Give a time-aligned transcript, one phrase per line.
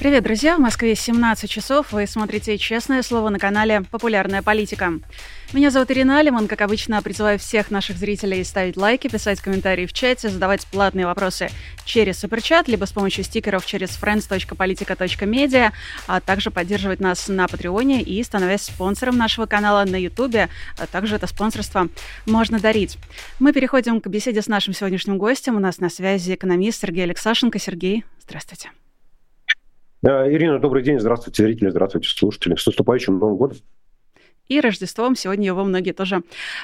[0.00, 0.56] Привет, друзья!
[0.56, 1.92] В Москве 17 часов.
[1.92, 4.94] Вы смотрите «Честное слово» на канале «Популярная политика».
[5.52, 6.48] Меня зовут Ирина Алиман.
[6.48, 11.50] Как обычно, призываю всех наших зрителей ставить лайки, писать комментарии в чате, задавать платные вопросы
[11.84, 15.72] через суперчат, либо с помощью стикеров через friends.politica.media,
[16.06, 20.48] а также поддерживать нас на Патреоне и становясь спонсором нашего канала на Ютубе.
[20.78, 21.88] А также это спонсорство
[22.24, 22.96] можно дарить.
[23.38, 25.56] Мы переходим к беседе с нашим сегодняшним гостем.
[25.56, 27.58] У нас на связи экономист Сергей Алексашенко.
[27.58, 28.70] Сергей, здравствуйте.
[30.02, 30.98] Ирина, добрый день.
[30.98, 32.54] Здравствуйте, зрители, здравствуйте, слушатели.
[32.54, 33.58] С наступающим Новым годом
[34.50, 35.14] и Рождеством.
[35.14, 36.22] Сегодня его многие тоже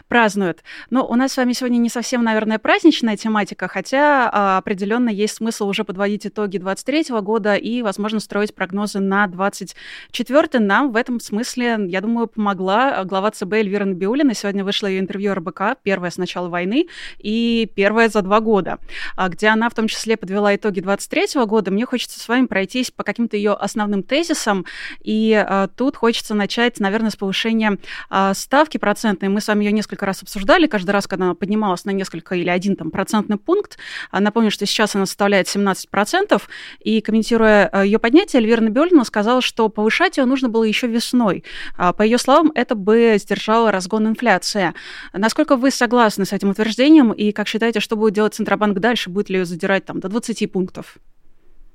[0.08, 0.64] празднуют.
[0.90, 5.36] Но у нас с вами сегодня не совсем, наверное, праздничная тематика, хотя а, определенно есть
[5.36, 11.20] смысл уже подводить итоги 23 года и, возможно, строить прогнозы на 24 Нам в этом
[11.20, 14.34] смысле, я думаю, помогла глава ЦБ Эльвира Набиулина.
[14.34, 18.78] Сегодня вышло ее интервью РБК, первое с начала войны и первое за два года,
[19.14, 21.70] а, где она в том числе подвела итоги 23 года.
[21.70, 24.66] Мне хочется с вами пройтись по каким-то ее основным тезисам,
[25.04, 27.75] и а, тут хочется начать, наверное, с повышения
[28.08, 29.28] а, ставки процентные.
[29.28, 32.48] Мы с вами ее несколько раз обсуждали, каждый раз, когда она поднималась на несколько или
[32.48, 33.78] один там, процентный пункт.
[34.10, 36.42] А, напомню, что сейчас она составляет 17%.
[36.80, 41.44] И комментируя а, ее поднятие, Эльвира Набиулина сказала, что повышать ее нужно было еще весной.
[41.76, 44.74] По ее словам, это бы сдержало разгон инфляции.
[45.12, 49.10] Насколько вы согласны с этим утверждением и как считаете, что будет делать Центробанк дальше?
[49.10, 50.98] Будет ли ее задирать там, до 20 пунктов?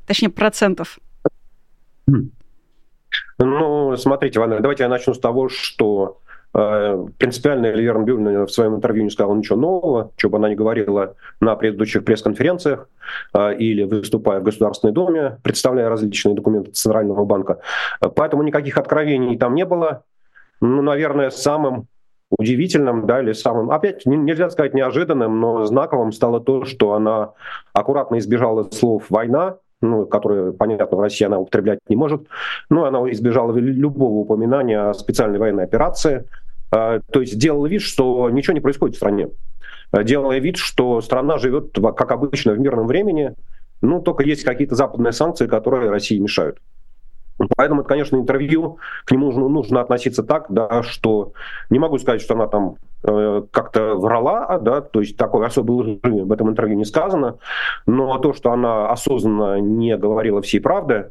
[0.06, 1.00] Точнее, процентов.
[3.38, 6.20] Ну, смотрите, Ваня, давайте я начну с того, что
[6.54, 10.56] э, принципиально Эльвира Набиуллина в своем интервью не сказала ничего нового, что бы она ни
[10.56, 12.88] говорила на предыдущих пресс-конференциях
[13.34, 17.59] э, или выступая в Государственной Думе, представляя различные документы Центрального банка.
[18.16, 20.04] Поэтому никаких откровений там не было.
[20.62, 21.88] Ну, наверное, самым
[22.38, 27.32] удивительным, да, или самым, опять нельзя сказать неожиданным, но знаковым стало то, что она
[27.73, 32.27] аккуратно избежала слов «война», ну, которые, понятно, в России она употреблять не может,
[32.69, 36.25] но она избежала любого упоминания о специальной военной операции,
[36.71, 39.30] а, то есть делала вид, что ничего не происходит в стране.
[39.92, 43.33] А, делая вид, что страна живет, как обычно, в мирном времени,
[43.81, 46.59] ну, только есть какие-то западные санкции, которые России мешают.
[47.58, 51.33] Поэтому это, конечно, интервью, к нему нужно, нужно относиться так, да, что
[51.71, 56.32] не могу сказать, что она там как-то врала, да, то есть такой особой лжи в
[56.32, 57.38] этом интервью не сказано,
[57.86, 61.10] но то, что она осознанно не говорила всей правды,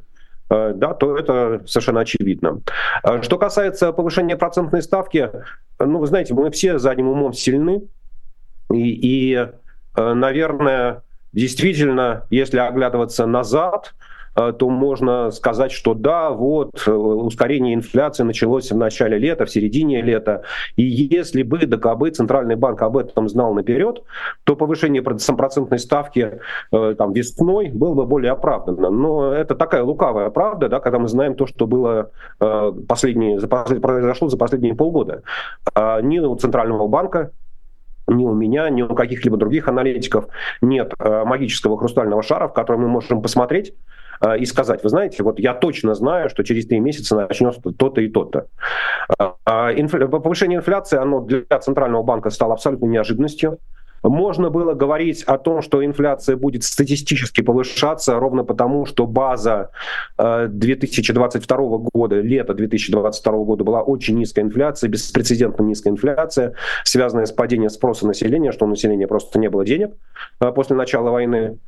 [0.50, 2.60] э, да, то это совершенно очевидно.
[3.02, 5.30] А что касается повышения процентной ставки,
[5.78, 7.82] ну, вы знаете, мы все задним умом сильны,
[8.72, 9.34] и, и
[9.96, 11.02] э, наверное,
[11.32, 18.70] действительно, если оглядываться назад, Э, то можно сказать, что да, вот э, ускорение инфляции началось
[18.70, 20.44] в начале лета, в середине лета.
[20.76, 24.02] И если бы ДКБ, Центральный банк об этом знал наперед,
[24.44, 26.40] то повышение процентной ставки
[26.72, 28.90] э, там, весной было бы более оправданно.
[28.90, 32.10] Но это такая лукавая правда, да, когда мы знаем то, что было
[32.88, 35.22] последние, произошло за последние полгода.
[35.74, 37.32] А ни у Центрального банка,
[38.06, 40.26] ни у меня, ни у каких-либо других аналитиков
[40.60, 43.98] нет магического хрустального шара, в который мы можем посмотреть Э,
[44.38, 48.08] и сказать, вы знаете, вот я точно знаю, что через три месяца начнется то-то и
[48.08, 48.48] то-то.
[49.18, 53.58] Э, а повышение инфляции, оно для Центрального банка стало абсолютно неожиданностью.
[54.02, 59.70] Можно было говорить о том, что инфляция будет статистически повышаться ровно потому, что база
[60.16, 61.60] 2022 э,
[61.92, 66.54] года, лето 2022 года была очень низкая инфляция, беспрецедентно низкая инфляция,
[66.84, 69.92] связанная с падением спроса населения, что у населения просто не было денег
[70.54, 71.58] после начала войны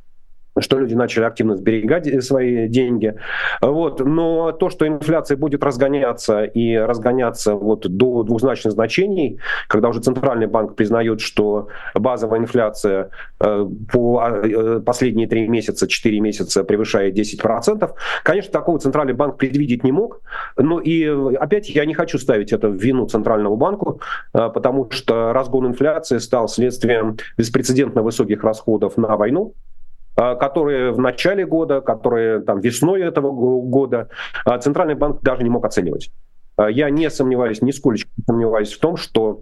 [0.59, 3.15] что люди начали активно сберегать свои деньги.
[3.61, 3.99] Вот.
[3.99, 10.47] Но то, что инфляция будет разгоняться и разгоняться вот до двузначных значений, когда уже Центральный
[10.47, 13.09] банк признает, что базовая инфляция
[13.39, 17.91] э, по э, последние три месяца, четыре месяца превышает 10%,
[18.23, 20.21] конечно, такого Центральный банк предвидеть не мог.
[20.57, 24.01] Но и опять я не хочу ставить это в вину Центральному банку,
[24.33, 29.53] э, потому что разгон инфляции стал следствием беспрецедентно высоких расходов на войну, а,
[30.15, 34.09] которые в начале года, которые там весной этого года
[34.45, 36.11] а, Центральный банк даже не мог оценивать.
[36.55, 39.41] А, я не сомневаюсь, нисколько не сомневаюсь в том, что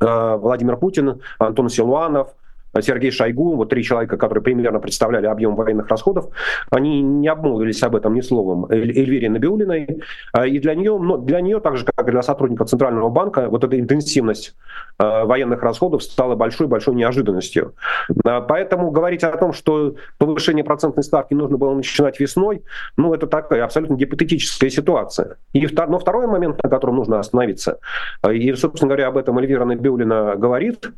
[0.00, 2.34] Владимир Путин, Антон Силуанов,
[2.80, 6.28] Сергей Шойгу, вот три человека, которые примерно представляли объем военных расходов,
[6.70, 10.02] они не обмолвились об этом ни словом Эльвире Набиулиной.
[10.46, 13.64] И для нее, но для нее, так же, как и для сотрудников Центрального банка, вот
[13.64, 14.54] эта интенсивность
[14.98, 17.74] военных расходов стала большой-большой неожиданностью.
[18.22, 22.62] Поэтому говорить о том, что повышение процентной ставки нужно было начинать весной,
[22.96, 25.36] ну, это такая абсолютно гипотетическая ситуация.
[25.52, 27.78] И, но второй момент, на котором нужно остановиться,
[28.30, 30.90] и, собственно говоря, об этом Эльвира Набиулина говорит,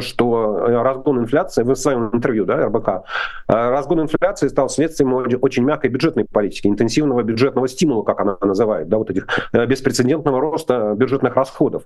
[0.00, 3.00] что э, разгон инфляции, в своем интервью, да, РБК, э,
[3.48, 5.12] разгон инфляции стал следствием
[5.42, 10.40] очень мягкой бюджетной политики, интенсивного бюджетного стимула, как она называет, да, вот этих э, беспрецедентного
[10.40, 11.84] роста бюджетных расходов.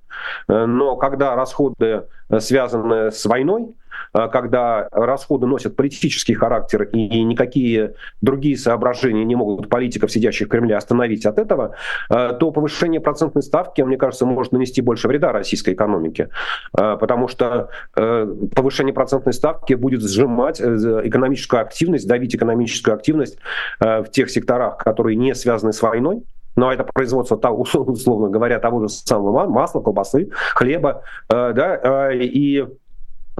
[0.48, 2.04] Но когда расходы
[2.38, 3.74] связаны с войной,
[4.12, 10.76] когда расходы носят политический характер и никакие другие соображения не могут политиков, сидящих в Кремле,
[10.76, 11.74] остановить от этого,
[12.08, 16.28] а, то повышение процентной ставки, мне кажется, может нанести больше вреда российской экономике.
[16.72, 20.64] А, потому что э, повышение процентной ставки будет сжимать э,
[21.04, 23.38] экономическую активность, давить экономическую активность
[23.80, 26.22] э, в тех секторах, которые не связаны с войной,
[26.56, 32.66] но это производство, условно говоря, того же самого масла, колбасы, хлеба, да, и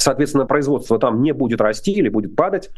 [0.00, 2.70] Соответственно, производство там не будет расти или будет падать,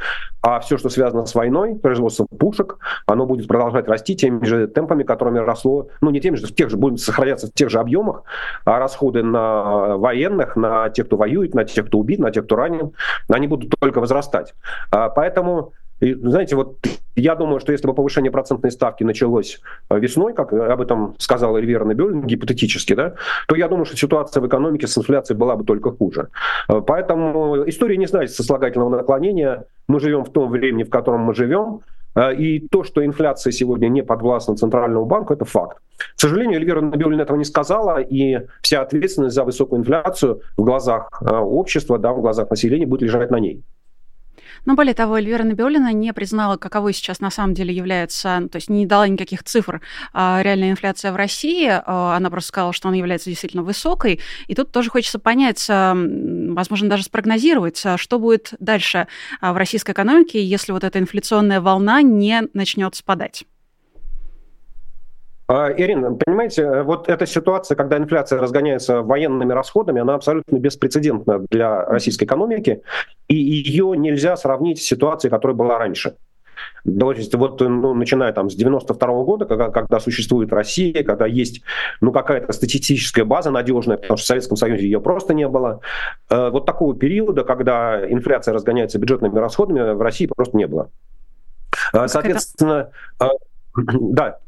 [0.43, 5.05] а все, что связано с войной, производство пушек, оно будет продолжать расти теми же темпами,
[5.05, 8.25] которыми росло, ну не теми же, в тех же, будет сохраняться в тех же объемах,
[8.65, 12.57] а расходы на военных, на тех, кто воюет, на тех, кто убит, на тех, кто
[12.57, 12.93] ранен,
[13.29, 14.55] они будут только возрастать.
[14.91, 16.79] А, поэтому знаете, вот
[17.17, 19.61] я думаю, что если бы повышение процентной ставки началось
[19.91, 23.15] э, весной, как об этом сказала Эльвира Набиулина, гипотетически, да,
[23.49, 26.29] то я думаю, что ситуация в экономике с инфляцией была бы только хуже.
[26.69, 29.65] Э, поэтому история не знает сослагательного наклонения.
[29.89, 31.81] Мы живем в том времени, в котором мы живем.
[32.15, 35.79] Э, и то, что инфляция сегодня не подвластна Центральному банку, это факт.
[36.17, 41.11] К сожалению, Эльвира Набиулина этого не сказала, и вся ответственность за высокую инфляцию в глазах
[41.23, 43.63] общества, да, в глазах населения будет лежать на ней.
[44.65, 48.57] Но более того, Эльвира Набиулина не признала, каковой сейчас на самом деле является, ну, то
[48.57, 49.81] есть не дала никаких цифр
[50.13, 51.69] а, реальная инфляция в России.
[51.69, 54.21] А, она просто сказала, что она является действительно высокой.
[54.47, 59.09] И тут тоже хочется понять, а, возможно, даже спрогнозировать, а, что будет дальше
[59.41, 63.45] а, в российской экономике, если вот эта инфляционная волна не начнет спадать.
[65.53, 71.85] А, Ирина, понимаете, вот эта ситуация, когда инфляция разгоняется военными расходами, она абсолютно беспрецедентна для
[71.85, 72.81] российской экономики,
[73.29, 76.17] и ее нельзя сравнить с ситуацией, которая была раньше.
[76.87, 81.27] То есть вот ну, начиная там с 92 -го года, когда, когда существует Россия, когда
[81.27, 81.61] есть
[82.01, 85.81] ну, какая-то статистическая база надежная, потому что в Советском Союзе ее просто не было,
[86.31, 90.89] э, вот такого периода, когда инфляция разгоняется бюджетными расходами, в России просто не было.
[91.93, 92.91] Э, соответственно,
[93.21, 93.27] э,
[93.77, 94.39] да,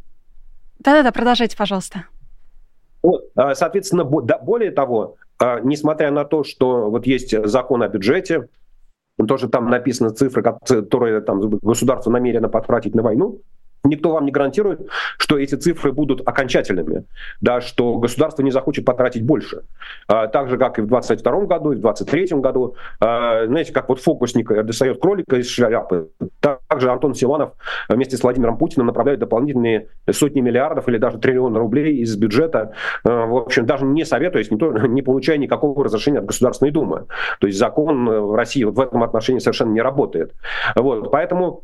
[0.79, 2.07] да-да-да, продолжайте, пожалуйста.
[3.03, 8.49] Вот, а, соответственно, более того, а, несмотря на то, что вот есть закон о бюджете,
[9.29, 13.41] тоже там написаны цифры, которые там государство намерено потратить на войну,
[13.85, 14.89] никто вам не гарантирует,
[15.19, 17.05] что эти цифры будут окончательными,
[17.41, 19.63] да, что государство не захочет потратить больше.
[20.09, 22.77] А, так же, как и в 2022 году, и в 2023 году.
[23.01, 26.09] А, знаете, как вот фокусник достает кролика из шляпы,
[26.41, 27.53] также Антон Силанов
[27.89, 32.73] вместе с Владимиром Путиным направляет дополнительные сотни миллиардов или даже триллион рублей из бюджета.
[33.05, 37.07] А, в общем, даже не советуясь, не, то, не получая никакого разрешения от Государственной Думы.
[37.41, 40.35] То есть закон в России в этом отношении совершенно не работает.
[40.75, 41.63] Вот, поэтому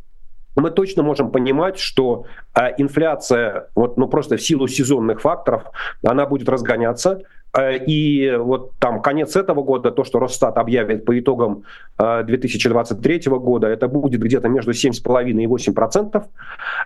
[0.61, 2.25] мы точно можем понимать, что
[2.55, 5.65] э, инфляция, вот, ну просто в силу сезонных факторов,
[6.03, 7.23] она будет разгоняться.
[7.57, 11.65] Э, и вот там конец этого года, то, что Росстат объявит по итогам
[11.99, 16.25] э, 2023 года, это будет где-то между 7,5 и 8 процентов.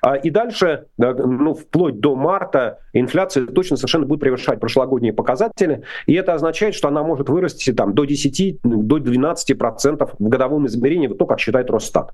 [0.05, 5.83] Э, и дальше, ну, вплоть до марта, инфляция точно совершенно будет превышать прошлогодние показатели.
[6.07, 10.67] И это означает, что она может вырасти там, до 10, до 12 процентов в годовом
[10.67, 12.13] измерении, вот то, как считает Росстат.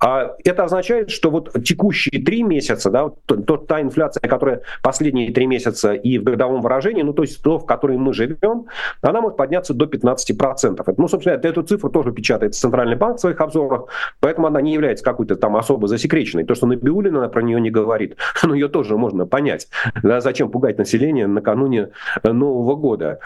[0.00, 5.32] А это означает, что вот текущие три месяца, да, то, то, та инфляция, которая последние
[5.32, 8.66] три месяца и в годовом выражении, ну то есть то, в которой мы живем,
[9.00, 10.94] она может подняться до 15%.
[10.96, 13.86] Ну, собственно, эту цифру тоже печатает Центральный банк в своих обзорах,
[14.20, 16.44] поэтому она не является какой-то там особо засекреченной.
[16.44, 19.68] То, что Набиулина про нее не говорит, но ее тоже можно понять.
[20.02, 21.90] Да, зачем пугать население накануне
[22.22, 23.20] Нового года?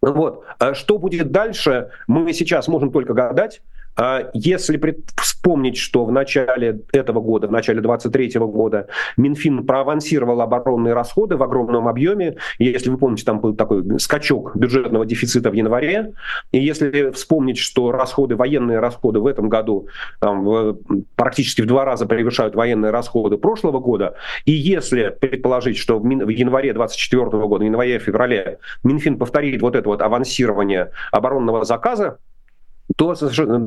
[0.00, 0.44] Вот.
[0.58, 3.62] А что будет дальше, мы сейчас можем только гадать.
[3.96, 4.80] А если
[5.16, 11.42] вспомнить, что в начале этого года, в начале 2023 года Минфин проавансировал оборонные расходы в
[11.42, 16.12] огромном объеме, если вы помните, там был такой скачок бюджетного дефицита в январе,
[16.52, 19.88] и если вспомнить, что расходы, военные расходы в этом году
[20.20, 20.78] там, в,
[21.14, 26.28] практически в два раза превышают военные расходы прошлого года, и если предположить, что в, в
[26.28, 32.18] январе 2024 года, в январе-феврале Минфин повторит вот это вот авансирование оборонного заказа,
[32.96, 33.14] то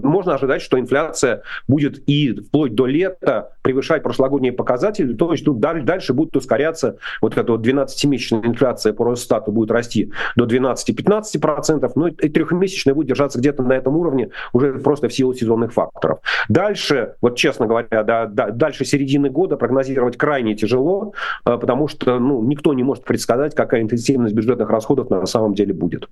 [0.04, 5.60] можно ожидать, что инфляция будет и вплоть до лета превышать прошлогодние показатели, то есть тут
[5.60, 12.08] дальше будет ускоряться вот эта вот 12-месячная инфляция по Росстату будет расти до 12-15%, ну
[12.08, 16.20] и трехмесячная будет держаться где-то на этом уровне уже просто в силу сезонных факторов.
[16.48, 21.14] Дальше, вот честно говоря, да, да, дальше середины года прогнозировать крайне тяжело,
[21.46, 25.74] э, потому что ну, никто не может предсказать, какая интенсивность бюджетных расходов на самом деле
[25.74, 26.10] будет.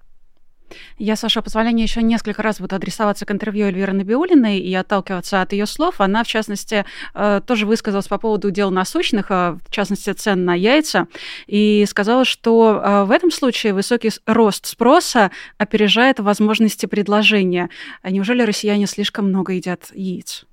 [0.98, 5.54] Я, Саша, позволения еще несколько раз буду адресоваться к интервью Эльвиры Набиулиной и отталкиваться от
[5.54, 6.02] ее слов.
[6.02, 10.54] Она, в частности, э, тоже высказалась по поводу дел насущных, э, в частности, цен на
[10.56, 11.08] яйца,
[11.48, 17.70] и сказала, что э, в этом случае высокий рост спроса опережает возможности предложения.
[18.02, 20.46] А неужели россияне слишком много едят яиц?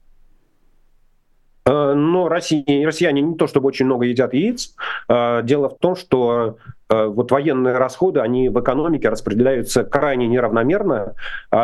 [1.66, 4.74] Но россияне, россияне не то чтобы очень много едят яиц.
[5.08, 6.58] Дело в том, что
[6.90, 11.14] Э, вот военные расходы, они в экономике распределяются крайне неравномерно,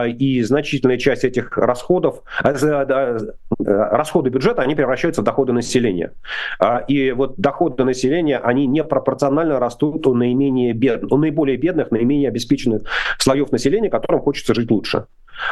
[0.07, 3.29] и значительная часть этих расходов, э, э,
[3.59, 6.13] расходы бюджета, они превращаются в доходы населения.
[6.89, 11.05] И вот доходы населения, они непропорционально растут у, наименее бед...
[11.13, 12.83] у наиболее бедных, наименее обеспеченных
[13.19, 15.07] слоев населения, которым хочется жить лучше.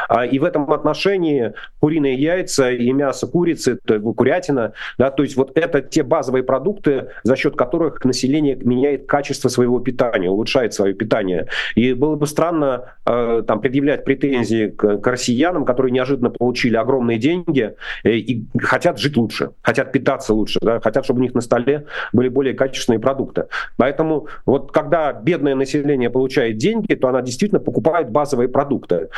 [0.07, 5.57] А, и в этом отношении куриные яйца и мясо курицы, курятина, да, то есть вот
[5.57, 11.47] это те базовые продукты, за счет которых население меняет качество своего питания, улучшает свое питание.
[11.75, 17.17] И было бы странно э, там предъявлять претензии к, к россиянам, которые неожиданно получили огромные
[17.17, 21.41] деньги э, и хотят жить лучше, хотят питаться лучше, да, хотят, чтобы у них на
[21.41, 23.45] столе были более качественные продукты.
[23.77, 29.09] Поэтому вот когда бедное население получает деньги, то она действительно покупает базовые продукты.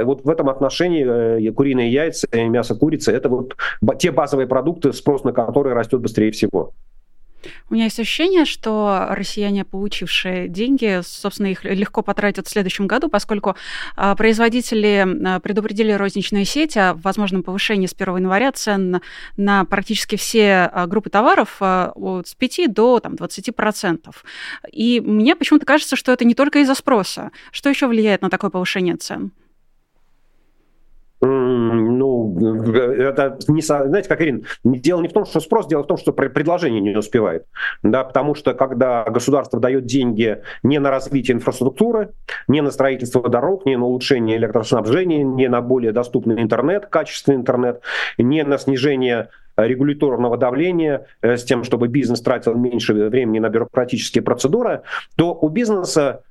[0.00, 3.56] И вот в этом отношении э, куриные яйца и мясо курицы это вот
[3.98, 6.72] те базовые продукты, спрос на которые растет быстрее всего.
[7.70, 13.08] У меня есть ощущение, что россияне, получившие деньги, собственно, их легко потратят в следующем году,
[13.08, 13.56] поскольку
[13.96, 19.00] а, производители а, предупредили розничные сети о возможном повышении с 1 января цен
[19.36, 24.14] на практически все а, группы товаров с 5 до там, 20%.
[24.72, 27.30] И мне почему-то кажется, что это не только из-за спроса.
[27.52, 29.32] Что еще влияет на такое повышение цен?
[31.20, 35.96] Ну, это не, знаете, как Ирина, дело не в том, что спрос, дело в том,
[35.96, 37.46] что предложение не успевает.
[37.82, 42.12] Да, потому что когда государство дает деньги не на развитие инфраструктуры,
[42.46, 47.80] не на строительство дорог, не на улучшение электроснабжения, не на более доступный интернет, качественный интернет,
[48.16, 54.22] не на снижение регуляторного давления э, с тем, чтобы бизнес тратил меньше времени на бюрократические
[54.22, 54.82] процедуры,
[55.16, 56.22] то у бизнеса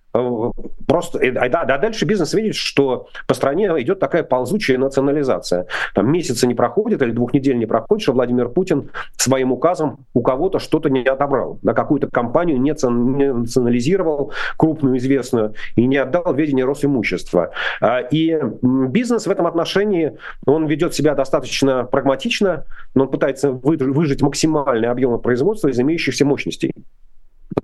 [0.88, 5.68] просто, а, да, а дальше бизнес видит, что по стране идет такая ползучая национализация.
[5.94, 10.22] Там месяца не проходит или двух недель не проходит, что Владимир Путин своим указом у
[10.22, 16.66] кого-то что-то не отобрал, на какую-то компанию не национализировал, крупную, известную, и не отдал ведение
[16.66, 17.52] Росимущества.
[17.82, 24.22] А, и бизнес в этом отношении, он ведет себя достаточно прагматично, но он пытается выжить
[24.22, 26.72] максимальные объемы производства из имеющихся мощностей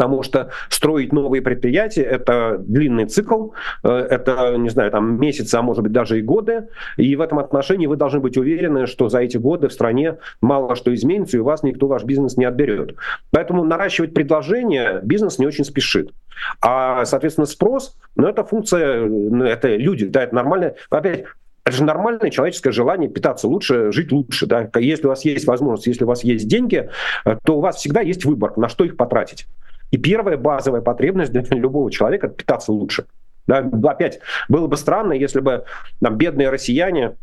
[0.03, 3.51] потому что строить новые предприятия– это длинный цикл,
[3.83, 6.67] э, это, не знаю, там месяцы, а может быть даже и годы,
[6.97, 10.75] и в этом отношении вы должны быть уверены, что за эти годы в стране мало
[10.75, 12.95] что изменится, и у вас никто ваш бизнес не отберет.
[13.31, 16.11] Поэтому наращивать предложение бизнес не очень спешит.
[16.59, 20.73] А, соответственно, спрос, ну, это функция, ну, это люди, да, это нормально.
[20.89, 21.23] Опять,
[21.65, 24.45] это же нормальное человеческое желание питаться лучше, жить лучше.
[24.47, 24.69] Да?
[24.75, 26.89] Если у вас есть возможность, если у вас есть деньги,
[27.25, 29.47] э, то у вас всегда есть выбор, на что их потратить.
[29.93, 33.05] И первая базовая потребность для любого человека– питаться лучше.
[33.45, 34.19] Да, опять,
[34.49, 35.65] было бы странно, если бы
[36.01, 37.15] там, бедные россияне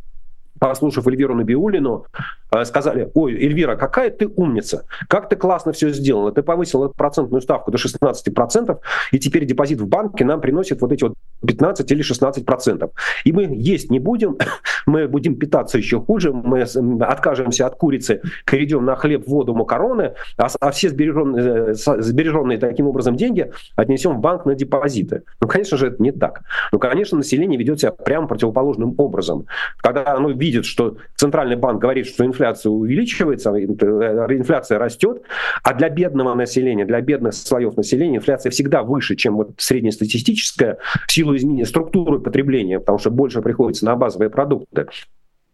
[0.60, 2.06] послушав Эльвиру Набиулину,
[2.52, 7.40] э, сказали, ой, Эльвира, какая ты умница, как ты классно все сделала, ты повысила процентную
[7.40, 8.78] ставку до 16%,
[9.10, 11.14] и теперь депозит в банке нам приносит вот эти вот
[11.46, 12.90] 15 или 16%.
[13.24, 14.36] И мы есть не будем,
[14.86, 20.48] мы будем питаться еще хуже, мы откажемся от курицы, перейдем на хлеб, воду, макароны, а,
[20.60, 25.22] а все сбереженные, э, сбереженные таким образом деньги отнесем в банк на депозиты.
[25.40, 26.42] Ну, конечно же, это не так.
[26.70, 29.46] Ну, конечно, население ведет себя прямо противоположным образом.
[29.78, 35.22] Когда оно видит, что Центральный банк говорит, что инфляция увеличивается, э, инфляция растет,
[35.62, 41.12] а для бедного населения, для бедных слоев населения инфляция всегда выше, чем вот среднестатистическая в
[41.12, 44.86] силу изменения структуры потребления, потому что больше приходится на базовые продукты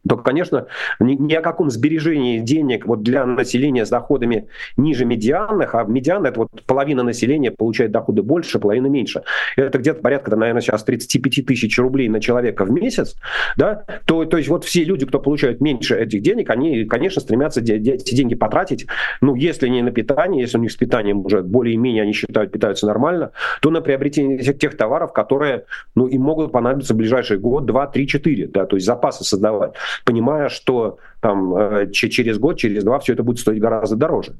[0.08, 0.66] то, конечно,
[1.00, 6.24] ни, ни о каком сбережении денег вот для населения с доходами ниже медианных, а медиан
[6.26, 9.22] это вот половина населения получает доходы больше, половина меньше.
[9.56, 13.16] Это где-то порядка, наверное, сейчас 35 тысяч рублей на человека в месяц,
[13.56, 17.60] да, то, то есть вот все люди, кто получают меньше этих денег, они, конечно, стремятся
[17.60, 18.86] эти деньги потратить,
[19.20, 22.86] ну, если не на питание, если у них с питанием уже более-менее они считают, питаются
[22.86, 27.66] нормально, то на приобретение тех, тех товаров, которые, ну, им могут понадобиться в ближайший год,
[27.66, 29.72] два, три, четыре, да, то есть запасы создавать
[30.04, 34.36] понимая, что там э, через год, через два все это будет стоить гораздо дороже.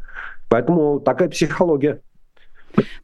[0.48, 2.00] Поэтому такая психология.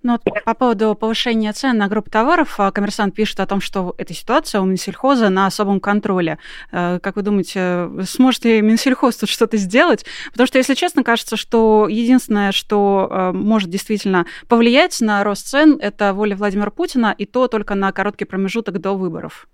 [0.03, 3.95] Ну, вот по поводу повышения цен на группу товаров, а, коммерсант пишет о том, что
[3.99, 6.39] эта ситуация у Минсельхоза на особом контроле.
[6.71, 10.05] Э, как вы думаете, сможет ли Минсельхоз тут что-то сделать?
[10.31, 15.79] Потому что, если честно, кажется, что единственное, что э, может действительно повлиять на рост цен,
[15.81, 19.49] это воля Владимира Путина, и то только на короткий промежуток до выборов.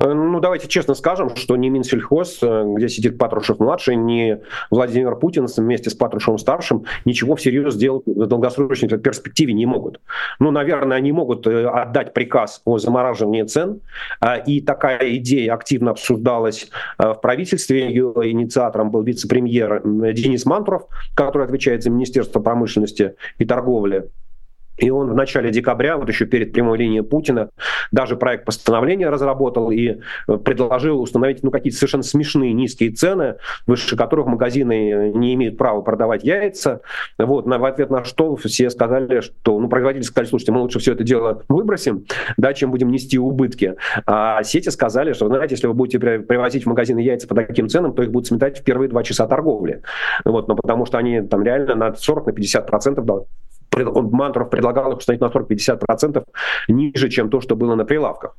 [0.00, 4.38] Э, ну, давайте честно скажем, что ни Минсельхоз, э, где сидит Патрушев-младший, ни
[4.70, 10.00] Владимир Путин вместе с Патрушевым-старшим ничего всерьез сделать в долгосрочной перспективе не могут.
[10.38, 13.80] Ну, наверное, они могут э, отдать приказ о замораживании цен,
[14.46, 17.88] и такая идея активно обсуждалась в правительстве.
[17.88, 24.08] Ее инициатором был вице-премьер Денис Мантуров, который отвечает за Министерство промышленности и торговли.
[24.80, 27.50] И он в начале декабря, вот еще перед прямой линией Путина,
[27.92, 33.96] даже проект постановления разработал и э, предложил установить ну, какие-то совершенно смешные низкие цены, выше
[33.96, 36.80] которых магазины не имеют права продавать яйца.
[37.18, 40.78] Вот, на, в ответ на что все сказали, что, ну, производители сказали, слушайте, мы лучше
[40.78, 42.06] все это дело выбросим,
[42.38, 43.76] да, чем будем нести убытки.
[44.06, 47.92] А сети сказали, что, знаете, если вы будете привозить в магазины яйца по таким ценам,
[47.92, 49.82] то их будут сметать в первые два часа торговли.
[50.24, 53.02] Вот, но потому что они там реально на 40-50%
[53.74, 56.24] Мантров предлагал их установить на 40-50%
[56.68, 58.36] ниже, чем то, что было на прилавках.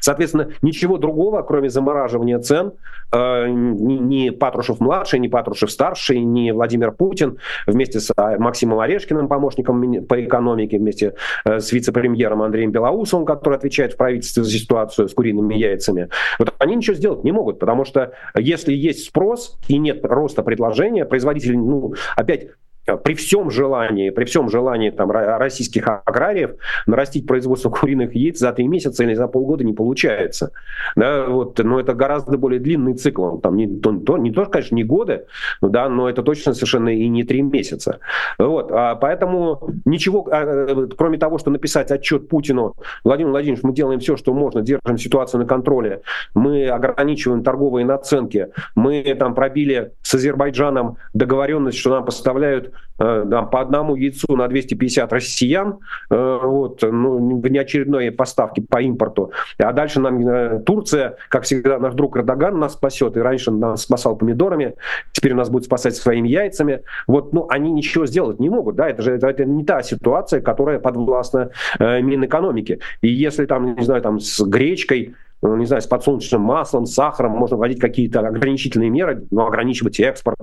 [0.00, 2.72] Соответственно, ничего другого, кроме замораживания цен,
[3.12, 10.22] э, ни Патрушев-младший, ни Патрушев-старший, ни Владимир Путин вместе с а, Максимом Орешкиным, помощником по
[10.24, 15.54] экономике, вместе э, с вице-премьером Андреем Белоусовым, который отвечает в правительстве за ситуацию с куриными
[15.54, 16.08] яйцами,
[16.38, 21.04] вот они ничего сделать не могут, потому что если есть спрос и нет роста предложения,
[21.04, 22.48] производители, ну, опять
[22.84, 26.52] при всем желании, при всем желании там, российских аграриев
[26.86, 30.50] нарастить производство куриных яиц за три месяца или за полгода не получается.
[30.96, 33.38] Да, вот, но это гораздо более длинный цикл.
[33.38, 35.26] Там не, то, не то, конечно, не годы,
[35.60, 38.00] да, но это точно совершенно и не три месяца.
[38.38, 42.74] Вот, а поэтому ничего, а, э, кроме того, что написать отчет Путину,
[43.04, 46.02] Владимир Владимирович, мы делаем все, что можно, держим ситуацию на контроле,
[46.34, 53.60] мы ограничиваем торговые наценки, мы там пробили с Азербайджаном договоренность, что нам поставляют Э, по
[53.60, 55.78] одному яйцу на 250 россиян,
[56.10, 59.32] э, вот, ну, в неочередной поставке по импорту.
[59.58, 63.82] А дальше нам э, Турция, как всегда, наш друг Эрдоган нас спасет, и раньше нас
[63.82, 64.74] спасал помидорами,
[65.12, 66.82] теперь нас будет спасать своими яйцами.
[67.08, 70.40] Вот, ну, они ничего сделать не могут, да, это же это, это не та ситуация,
[70.40, 72.78] которая подвластна э, Минэкономике.
[73.00, 76.94] И если там, не знаю, там с гречкой ну, не знаю, с подсолнечным маслом, с
[76.94, 80.38] сахаром, можно вводить какие-то ограничительные меры, ну, ограничивать экспорт,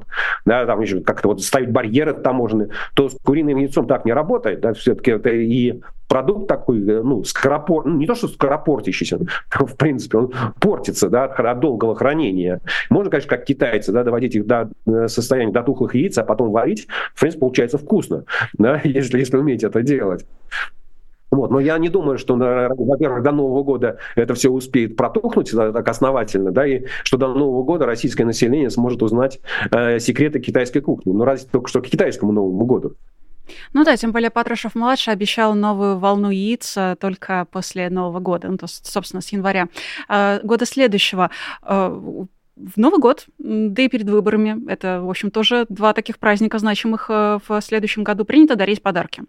[0.46, 4.62] да, там еще как-то вот ставить барьеры таможенные, то с куриным яйцом так не работает,
[4.62, 7.86] да, все-таки это и продукт такой, ну, скоропор...
[7.86, 9.18] ну, не то, что скоропортящийся,
[9.50, 12.62] в принципе, он портится, да, от долгого хранения.
[12.90, 16.52] Можно, конечно, как китайцы, да, доводить их до э, состояния до тухлых яиц, а потом
[16.52, 18.26] варить, в принципе, получается вкусно,
[18.58, 20.26] да, если, если уметь это делать.
[21.32, 21.50] Вот.
[21.50, 26.52] Но я не думаю, что, во-первых, до Нового года это все успеет протухнуть так основательно,
[26.52, 29.40] да, и что до Нового года российское население сможет узнать
[29.72, 31.14] э, секреты китайской кухни.
[31.14, 32.96] Ну, разве только что к китайскому Новому году.
[33.74, 38.58] Ну да, тем более Патрушев-младший обещал новую волну яиц э, только после Нового года, ну,
[38.58, 39.68] то, собственно, с января
[40.10, 41.32] э, года следующего.
[42.58, 47.06] В Новый год, да и перед выборами, это, в общем, тоже два таких праздника значимых
[47.10, 49.24] э, в следующем году, принято дарить подарки.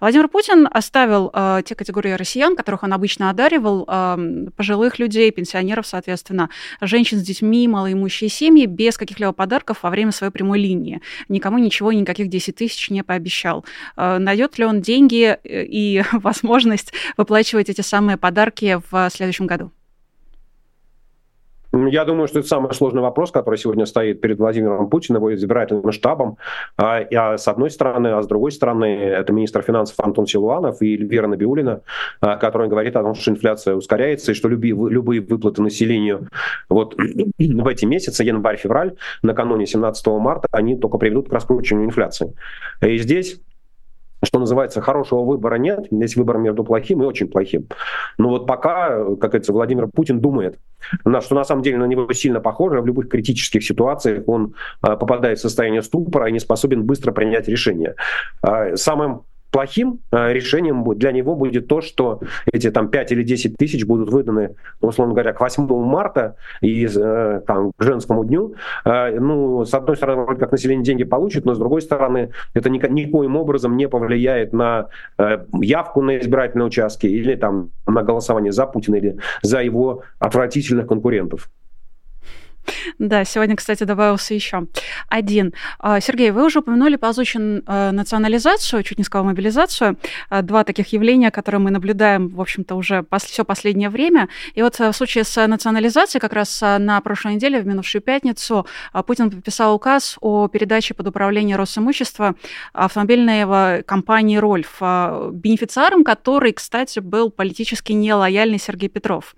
[0.00, 5.88] Владимир Путин оставил э, те категории россиян, которых он обычно одаривал, э, пожилых людей, пенсионеров,
[5.88, 11.02] соответственно, женщин с детьми, малоимущие семьи, без каких-либо подарков во время своей прямой линии.
[11.28, 13.64] Никому ничего, никаких 10 тысяч не пообещал.
[13.96, 19.72] Э, найдет ли он деньги э, и возможность выплачивать эти самые подарки в следующем году?
[21.86, 25.92] Я думаю, что это самый сложный вопрос, который сегодня стоит перед Владимиром Путиным, его избирательным
[25.92, 26.38] штабом.
[26.76, 30.94] А, а с одной стороны, а с другой стороны, это министр финансов Антон Силуанов и
[30.94, 31.82] Эльвира Набиулина,
[32.20, 36.28] а, который говорит о том, что инфляция ускоряется и что любые, любые выплаты населению
[36.68, 42.34] вот в эти месяцы, январь-февраль, накануне 17 марта, они только приведут к раскручиванию инфляции.
[42.80, 43.40] И здесь
[44.22, 45.86] что называется, хорошего выбора нет.
[45.90, 47.68] Есть выбор между плохим и очень плохим.
[48.18, 50.58] Но вот пока, как говорится, Владимир Путин думает,
[51.20, 55.42] что на самом деле на него сильно похоже, в любых критических ситуациях он попадает в
[55.42, 57.94] состояние ступора и не способен быстро принять решение.
[58.74, 62.20] Самым плохим э, решением для него будет то, что
[62.52, 67.40] эти там 5 или 10 тысяч будут выданы, условно говоря, к 8 марта и э,
[67.46, 68.54] там, к женскому дню.
[68.84, 72.70] Э, ну, с одной стороны, вроде как население деньги получит, но с другой стороны, это
[72.70, 74.88] ни, никоим образом не повлияет на
[75.52, 81.50] явку на избирательные участки или там на голосование за Путина или за его отвратительных конкурентов.
[82.98, 84.66] Да, сегодня, кстати, добавился еще
[85.08, 85.54] один.
[85.78, 89.98] А, Сергей, вы уже упомянули ползучую э, национализацию, чуть не сказала мобилизацию.
[90.30, 94.28] А, два таких явления, которые мы наблюдаем, в общем-то, уже все последнее время.
[94.54, 98.66] И вот в случае с национализацией, как раз на прошлой неделе, в минувшую пятницу,
[99.06, 102.34] Путин подписал указ о передаче под управление Росимущества
[102.72, 109.34] автомобильной компании «Рольф», бенефициаром которой, кстати, был политически нелояльный Сергей Петров.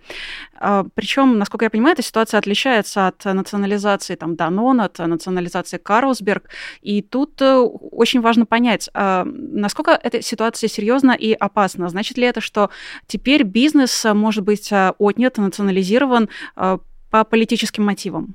[0.95, 6.49] Причем, насколько я понимаю, эта ситуация отличается от национализации там, Данон, от национализации Карлсберг.
[6.83, 11.89] И тут э, очень важно понять, а, насколько эта ситуация серьезна и опасна.
[11.89, 12.71] Значит ли это, что
[13.07, 16.79] теперь бизнес может быть э, отнят, национализирован э,
[17.11, 18.35] по политическим мотивам?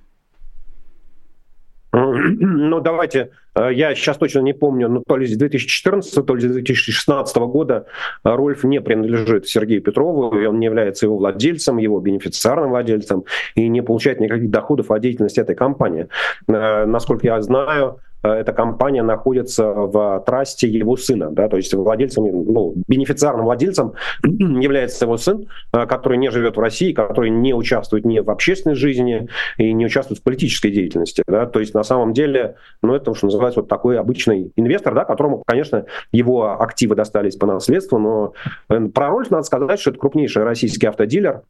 [1.92, 6.42] Ну, давайте, э, я сейчас точно не помню, но то ли с 2014, то ли
[6.42, 7.86] с 2016 года
[8.24, 13.24] Рольф не принадлежит Сергею Петрову, и он не является его владельцем, его бенефициарным владельцем,
[13.56, 16.08] и не получает никаких доходов от деятельности этой компании.
[16.48, 21.74] Э, насколько я знаю, Э, эта компания находится в трасте его сына, да, то есть
[21.74, 27.54] владельцем, ну, бенефициарным владельцем является его сын, э, который не живет в России, который не
[27.54, 31.84] участвует ни в общественной жизни и не участвует в политической деятельности, да, то есть на
[31.84, 36.96] самом деле, ну, это, что называется, вот такой обычный инвестор, да, которому, конечно, его активы
[36.96, 38.34] достались по наследству, но
[38.70, 41.42] э, про Рольф надо сказать, что это крупнейший российский автодилер,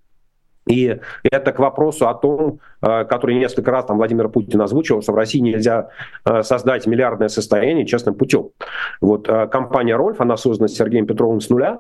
[0.68, 5.12] и это к вопросу о том, э, который несколько раз там Владимир Путин озвучивал, что
[5.12, 5.90] в России нельзя
[6.26, 8.50] э, создать миллиардное состояние честным путем.
[9.00, 11.80] Вот э, компания «Рольф», она создана Сергеем Петровым с нуля,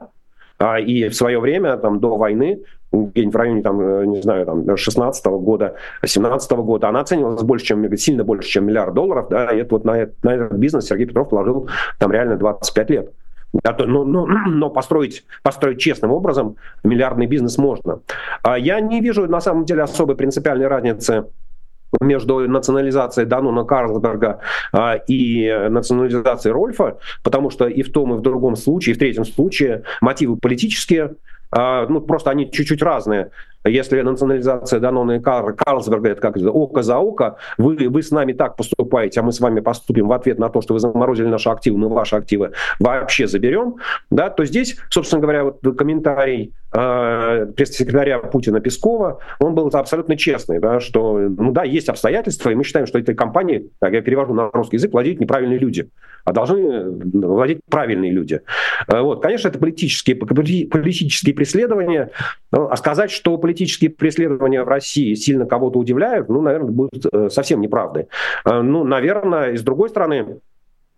[0.57, 5.25] а, и в свое время, там, до войны, в районе, там, не знаю, там, 16
[5.25, 9.75] года, 17 года, она оценивалась больше, чем, сильно больше, чем миллиард долларов, да, и это
[9.75, 11.67] вот на, на этот бизнес Сергей Петров положил
[11.99, 13.11] там реально 25 лет.
[13.63, 18.01] Но, но, но построить, построить честным образом миллиардный бизнес можно.
[18.43, 21.25] А я не вижу на самом деле особой принципиальной разницы
[22.01, 24.39] между национализацией Дануна Карлсберга
[24.73, 28.99] а, и национализацией Рольфа, потому что и в том, и в другом случае, и в
[28.99, 31.15] третьем случае мотивы политические,
[31.51, 33.31] а, ну, просто они чуть-чуть разные.
[33.65, 38.55] Если национализация Данона и Карлсберга, это как око за око, вы, вы с нами так
[38.55, 41.79] поступаете, а мы с вами поступим в ответ на то, что вы заморозили наши активы,
[41.79, 43.77] мы ваши активы вообще заберем,
[44.11, 50.59] да, то здесь, собственно говоря, вот комментарий э, пресс-секретаря Путина Пескова, он был абсолютно честный,
[50.59, 54.33] да, что, ну да, есть обстоятельства, и мы считаем, что этой компанией, так я перевожу
[54.35, 55.89] на русский язык, владеют неправильные люди,
[56.23, 58.41] а должны владеть правильные люди.
[58.87, 62.11] Э, вот, конечно, это политические, политические преследования,
[62.51, 63.54] а сказать, что политические
[63.97, 68.07] преследования в России сильно кого-то удивляют, ну, наверное, будет э, совсем неправдой.
[68.45, 70.39] Э, ну, наверное, и с другой стороны,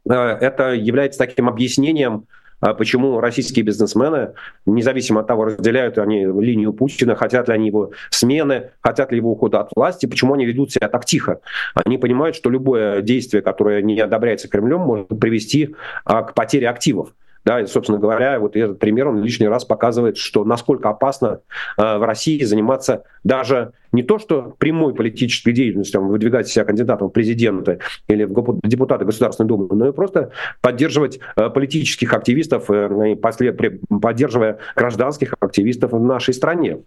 [0.10, 2.26] э, это является таким объяснением,
[2.60, 4.34] почему российские бизнесмены,
[4.66, 9.34] независимо от того, разделяют они линию Путина, хотят ли они его смены, хотят ли его
[9.34, 11.42] ухода от власти, почему они ведут себя так тихо.
[11.76, 17.14] Они понимают, что любое действие, которое не одобряется Кремлем, может привести к потере активов.
[17.48, 21.40] Да, и, собственно говоря, вот этот пример, он лишний раз показывает, что насколько опасно
[21.78, 27.12] э, в России заниматься даже не то, что прямой политической деятельностью, выдвигать себя кандидатом в
[27.12, 27.80] президенты
[28.10, 33.58] или в депутаты Государственной Думы, но и просто поддерживать э, политических активистов, э, послед,
[34.02, 36.80] поддерживая гражданских активистов в нашей стране.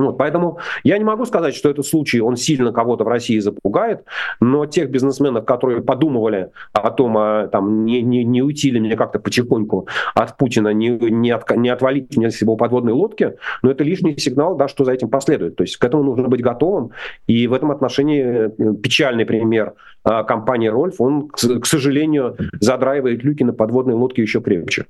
[0.00, 4.04] Вот, поэтому я не могу сказать, что этот случай, он сильно кого-то в России запугает,
[4.40, 8.96] но тех бизнесменов, которые подумывали о том, а, там, не, не, не уйти ли мне
[8.96, 13.70] как-то потихоньку от Путина, не, не, от, не отвалить мне с его подводной лодки, но
[13.70, 15.56] это лишний сигнал, да, что за этим последует.
[15.56, 16.92] То есть к этому нужно быть готовым.
[17.26, 23.42] И в этом отношении э, печальный пример а, компании «Рольф», он, к сожалению, задраивает люки
[23.42, 24.86] на подводной лодке еще крепче.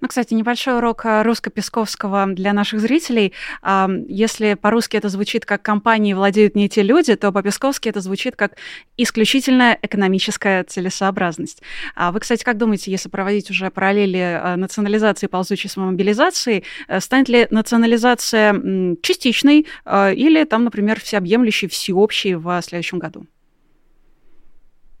[0.00, 3.32] Ну, кстати, небольшой урок э, русско-песковского для наших зрителей.
[4.08, 8.56] Если по-русски это звучит как «компании владеют не те люди», то по-песковски это звучит как
[8.96, 11.62] «исключительная экономическая целесообразность».
[11.94, 17.00] А вы, кстати, как думаете, если проводить уже параллели э, национализации ползучей с мобилизацией, э,
[17.00, 18.52] станет ли национализация
[19.02, 23.26] частичной или там, например, всеобъемлющей, всеобщей в следующем году?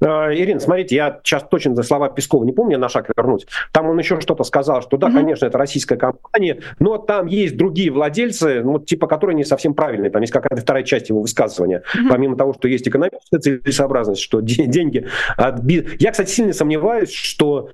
[0.00, 3.46] Э, Ирина, смотрите, я сейчас точно за слова Пескова не помню, на шаг вернуть.
[3.72, 5.14] Там он еще что-то сказал, что да, mm-hmm.
[5.14, 10.10] конечно, это российская компания, но там есть другие владельцы, ну, типа, которые не совсем правильные.
[10.10, 11.82] Там есть какая-то вторая часть его высказывания.
[11.94, 12.08] Mm-hmm.
[12.08, 15.06] Помимо того, что есть экономическая целесообразность, что деньги
[15.36, 17.70] от Я, кстати, сильно сомневаюсь, что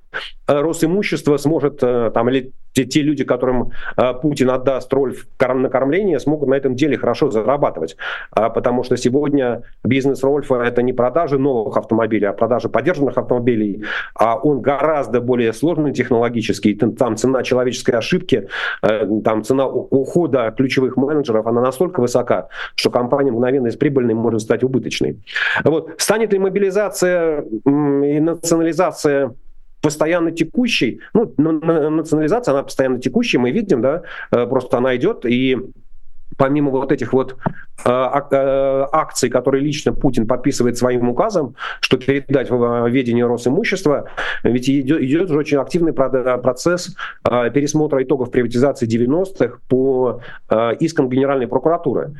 [0.46, 5.54] э, Росимущество сможет э, там или те, те люди, которым э, Путин отдаст роль в
[5.54, 7.96] накормлении, смогут на этом деле хорошо зарабатывать.
[8.32, 13.84] А, потому что сегодня бизнес Рольфа это не продажи новых автомобилей, а продажи поддержанных автомобилей.
[14.14, 16.74] А он гораздо более сложный технологически.
[16.74, 18.48] Там цена человеческой ошибки,
[18.82, 24.40] э, там цена ухода ключевых менеджеров, она настолько высока, что компания мгновенно из прибыльной может
[24.40, 25.22] стать убыточной.
[25.62, 25.94] Вот.
[25.98, 29.34] Станет ли мобилизация и национализация
[29.84, 35.58] постоянно текущей, ну, национализация, она постоянно текущая, мы видим, да, э, просто она идет, и
[36.38, 37.36] помимо вот этих вот
[37.84, 44.06] акций, которые лично Путин подписывает своим указом, что передать в ведение Росимущества,
[44.42, 46.94] ведь идет, идет уже очень активный процесс
[47.28, 50.20] э, пересмотра итогов приватизации 90-х по
[50.80, 52.14] искам Генеральной прокуратуры.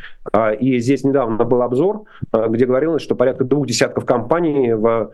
[0.60, 5.12] И здесь недавно был обзор, где говорилось, что порядка двух десятков компаний в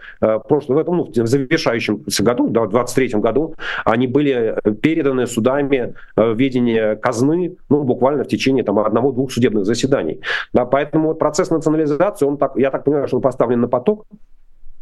[0.48, 5.94] прошлом, в этом, ну, в завершающем году, да, в 23 году, они были переданы судами
[6.16, 10.20] в ведение казны, ну, буквально в течение там, одного-двух судебных заседаний.
[10.52, 14.06] Да, поэтому вот процесс национализации, он так, я так понимаю, что он поставлен на поток,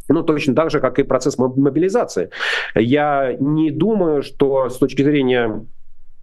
[0.09, 2.31] ну, точно так же, как и процесс мобилизации.
[2.75, 5.65] Я не думаю, что с точки зрения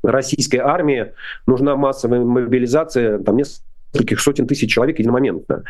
[0.03, 1.13] российской армии
[1.47, 5.63] нужна массовая мобилизация там, нескольких сотен тысяч человек единомоментно.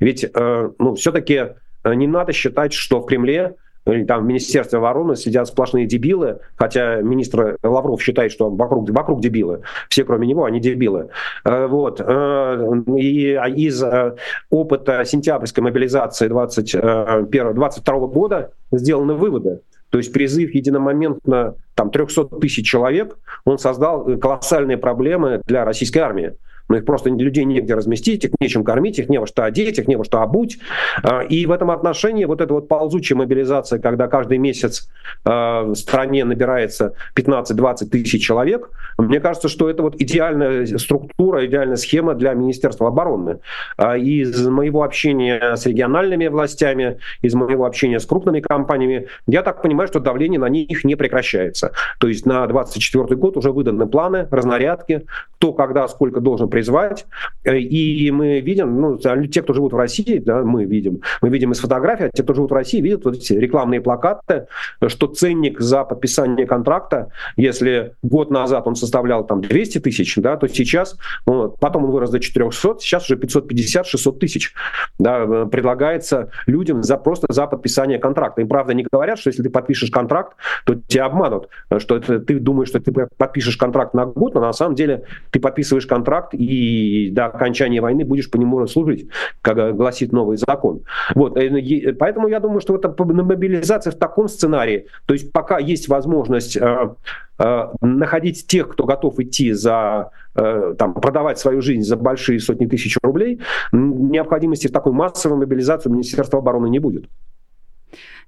[0.00, 3.54] Ведь э, ну, все-таки э, не надо считать, что в Кремле
[3.92, 9.20] или там в Министерстве обороны сидят сплошные дебилы, хотя министр Лавров считает, что вокруг, вокруг
[9.20, 11.08] дебилы, все кроме него, они дебилы.
[11.44, 12.00] Э, вот.
[12.00, 14.16] Э, и а из э,
[14.50, 19.60] опыта сентябрьской мобилизации 21, 22 года сделаны выводы.
[19.90, 26.34] То есть призыв единомоментно там, 300 тысяч человек, он создал колоссальные проблемы для российской армии
[26.68, 29.88] но их просто людей негде разместить, их нечем кормить, их не во что одеть, их
[29.88, 30.58] не во что обуть.
[31.02, 34.88] А, и в этом отношении вот эта вот ползучая мобилизация, когда каждый месяц
[35.24, 41.76] а, в стране набирается 15-20 тысяч человек, мне кажется, что это вот идеальная структура, идеальная
[41.76, 43.38] схема для Министерства обороны.
[43.76, 49.62] А, из моего общения с региональными властями, из моего общения с крупными компаниями, я так
[49.62, 51.72] понимаю, что давление на них не прекращается.
[51.98, 57.06] То есть на 2024 год уже выданы планы, разнарядки, кто когда сколько должен призвать.
[57.44, 61.52] Э, и мы видим, ну, те, кто живут в России, да, мы видим, мы видим
[61.52, 64.46] из фотографий, а те, кто живут в России, видят вот эти рекламные плакаты,
[64.88, 70.48] что ценник за подписание контракта, если год назад он составлял там 200 тысяч, да, то
[70.48, 74.52] сейчас, ну, потом он вырос до 400, сейчас уже 550-600 тысяч
[74.98, 78.40] да, э, предлагается людям за, просто за подписание контракта.
[78.40, 82.40] Им, правда, не говорят, что если ты подпишешь контракт, то тебя обманут, что это, ты
[82.40, 86.47] думаешь, что ты подпишешь контракт на год, но на самом деле ты подписываешь контракт и
[86.48, 89.08] и до окончания войны будешь по нему служить,
[89.42, 90.80] как гласит новый закон.
[91.14, 95.88] Вот, э, поэтому я думаю, что это мобилизация в таком сценарии, то есть пока есть
[95.88, 96.94] возможность э,
[97.38, 102.96] э, находить тех, кто готов идти за там, продавать свою жизнь за большие сотни тысяч
[103.02, 103.40] рублей,
[103.72, 107.06] необходимости в такой массовой мобилизации Министерства обороны не будет.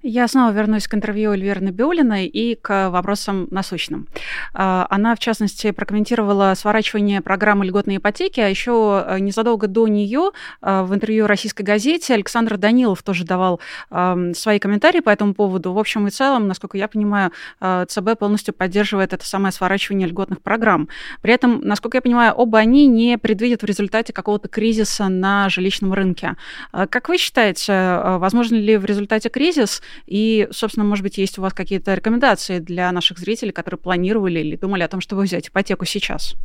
[0.03, 4.07] Я снова вернусь к интервью Эльвиры Набиулиной и к вопросам насущным.
[4.51, 10.31] А, она, в частности, прокомментировала сворачивание программы льготной ипотеки, а еще э, незадолго до нее
[10.63, 13.59] э, в интервью российской газете Александр Данилов тоже давал
[13.89, 15.73] свои комментарии по этому поводу.
[15.73, 20.41] В общем и целом, насколько я понимаю, э, ЦБ полностью поддерживает это самое сворачивание льготных
[20.41, 20.89] программ.
[21.21, 25.93] При этом, насколько я понимаю, оба они не предвидят в результате какого-то кризиса на жилищном
[25.93, 26.35] рынке.
[26.71, 31.53] Как вы считаете, возможно ли в результате кризис и, собственно, может быть, есть у вас
[31.53, 36.35] какие-то рекомендации для наших зрителей, которые планировали или думали о том, чтобы взять ипотеку сейчас?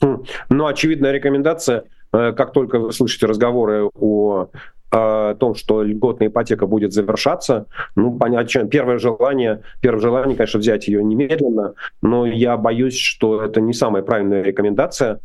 [0.00, 0.24] Хм.
[0.50, 4.50] Ну, очевидная рекомендация, э, как только вы слышите разговоры о
[4.90, 10.88] о том, что льготная ипотека будет завершаться, ну, понятно, первое желание, первое желание, конечно, взять
[10.88, 15.20] ее немедленно, но я боюсь, что это не самая правильная рекомендация.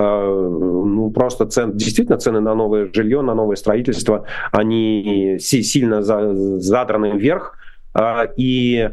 [0.00, 7.56] Ну, просто цен, действительно цены на новое жилье, на новое строительство, они сильно задраны вверх,
[7.94, 8.90] а, и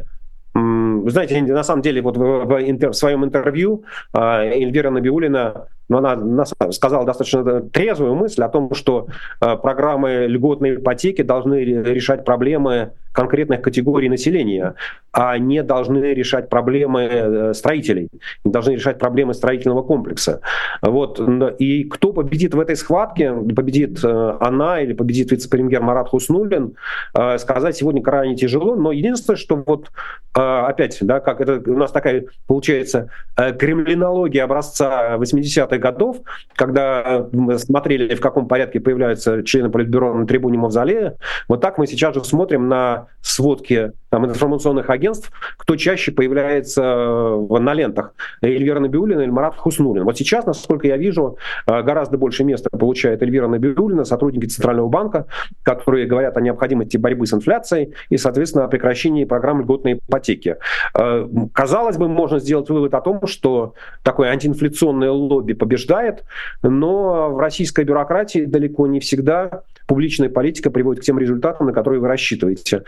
[0.54, 5.66] вы знаете, на самом деле, вот в, в, интер, в своем интервью э, Эльвира Набиулина
[5.88, 9.06] ну, она, она сказала достаточно трезвую мысль о том, что
[9.40, 14.74] э, программы льготной ипотеки должны решать проблемы конкретных категорий населения,
[15.10, 18.10] а не должны решать проблемы э, строителей,
[18.44, 20.40] не должны решать проблемы строительного комплекса.
[20.82, 21.18] Вот.
[21.58, 26.74] И кто победит в этой схватке, победит э, она или победит вице-премьер Марат Хуснулин,
[27.14, 29.90] э, сказать сегодня крайне тяжело, но единственное, что вот
[30.34, 36.18] опять, да, как это у нас такая получается кремлинология образца 80-х годов,
[36.54, 41.16] когда мы смотрели, в каком порядке появляются члены Политбюро на трибуне Мавзолея,
[41.48, 47.58] вот так мы сейчас же смотрим на сводки там, информационных агентств, кто чаще появляется э,
[47.58, 48.14] на лентах.
[48.40, 50.04] Эльвира Набиулина или Марат Хуснулин.
[50.04, 55.26] Вот сейчас, насколько я вижу, э, гораздо больше места получает Эльвира Набиулина, сотрудники Центрального банка,
[55.62, 60.56] которые говорят о необходимости борьбы с инфляцией и, соответственно, о прекращении программ льготной ипотеки.
[60.98, 66.24] Э, казалось бы, можно сделать вывод о том, что такое антиинфляционное лобби побеждает,
[66.62, 72.00] но в российской бюрократии далеко не всегда публичная политика приводит к тем результатам, на которые
[72.00, 72.82] вы рассчитываете.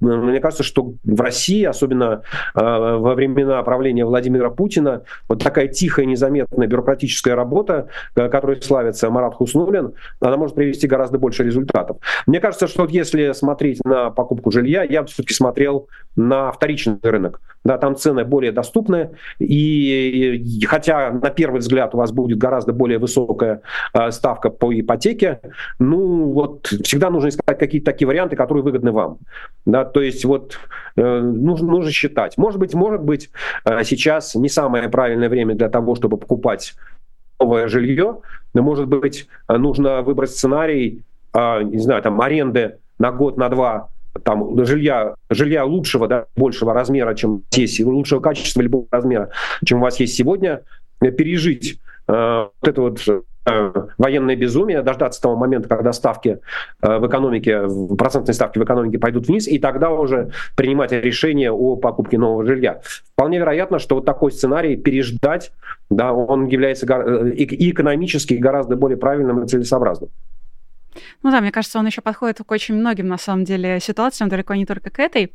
[0.00, 2.22] Мне кажется, что в России, особенно
[2.54, 9.10] э, во времена правления Владимира Путина, вот такая тихая, незаметная бюрократическая работа, э, которой славится
[9.10, 11.98] Марат Хуснулин, она может привести гораздо больше результатов.
[12.26, 17.40] Мне кажется, что вот если смотреть на покупку жилья, я все-таки смотрел на вторичный рынок.
[17.64, 22.72] Да, там цены более доступны, и, и хотя на первый взгляд у вас будет гораздо
[22.72, 25.40] более высокая э, ставка по ипотеке,
[25.78, 29.18] ну вот всегда нужно искать какие-то такие варианты, которые выгодны вам.
[29.66, 30.37] Да, то есть вот
[30.96, 32.36] э, нужно, нужно считать.
[32.38, 33.30] Может быть, может быть,
[33.64, 36.74] э, сейчас не самое правильное время для того, чтобы покупать
[37.40, 38.18] новое жилье,
[38.54, 41.02] но, может быть, нужно выбрать сценарий,
[41.34, 43.88] э, не знаю, там, аренды на год, на два
[44.24, 49.30] там жилья, жилья лучшего, да, большего размера, чем есть, лучшего качества любого размера,
[49.64, 50.62] чем у вас есть сегодня,
[51.00, 53.20] пережить э, вот это вот э,
[53.98, 56.40] военное безумие, дождаться того момента, когда ставки
[56.82, 57.62] э, в экономике,
[57.96, 62.80] процентные ставки в экономике пойдут вниз, и тогда уже принимать решение о покупке нового жилья.
[63.12, 65.52] Вполне вероятно, что вот такой сценарий переждать,
[65.90, 70.10] да, он является э, и экономически гораздо более правильным и целесообразным.
[71.22, 74.54] Ну да, мне кажется, он еще подходит к очень многим, на самом деле, ситуациям, далеко
[74.54, 75.32] не только к этой.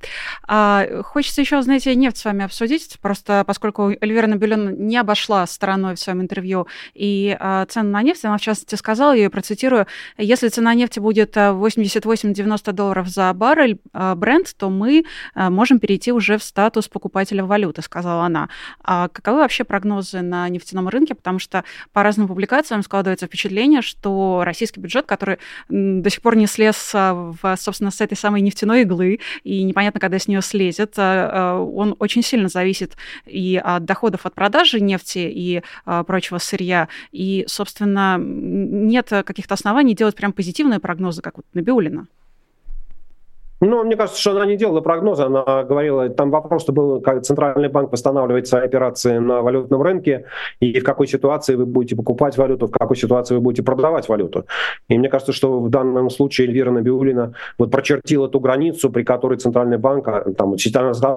[0.47, 5.95] А, хочется еще, знаете, нефть с вами обсудить, просто поскольку Эльвира Набелен не обошла стороной
[5.95, 9.87] в своем интервью и а, цену на нефть, она, в частности, сказала, я ее процитирую,
[10.17, 15.79] если цена нефти будет 88-90 а, долларов за баррель а, бренд, то мы а, можем
[15.79, 18.49] перейти уже в статус покупателя валюты, сказала она.
[18.83, 21.15] А каковы вообще прогнозы на нефтяном рынке?
[21.15, 25.37] Потому что по разным публикациям складывается впечатление, что российский бюджет, который
[25.69, 29.99] до сих пор не слез, а, в, собственно, с этой самой нефтяной иглы, и непонятно,
[29.99, 30.93] когда с нее слезет.
[30.97, 35.61] А, а, он очень сильно зависит и от доходов от продажи нефти и
[36.07, 42.07] прочего сырья, и, собственно, нет каких-то оснований делать прям позитивные прогнозы, как вот Набиулина.
[43.65, 47.69] Ну, мне кажется, что она не делала прогноза, она говорила, там вопрос был, как Центральный
[47.69, 50.25] банк восстанавливает свои операции на валютном рынке,
[50.59, 54.45] и в какой ситуации вы будете покупать валюту, в какой ситуации вы будете продавать валюту.
[54.89, 59.37] И мне кажется, что в данном случае Эльвира Набиулина вот прочертила ту границу, при которой
[59.37, 60.55] Центральный банк, а, там,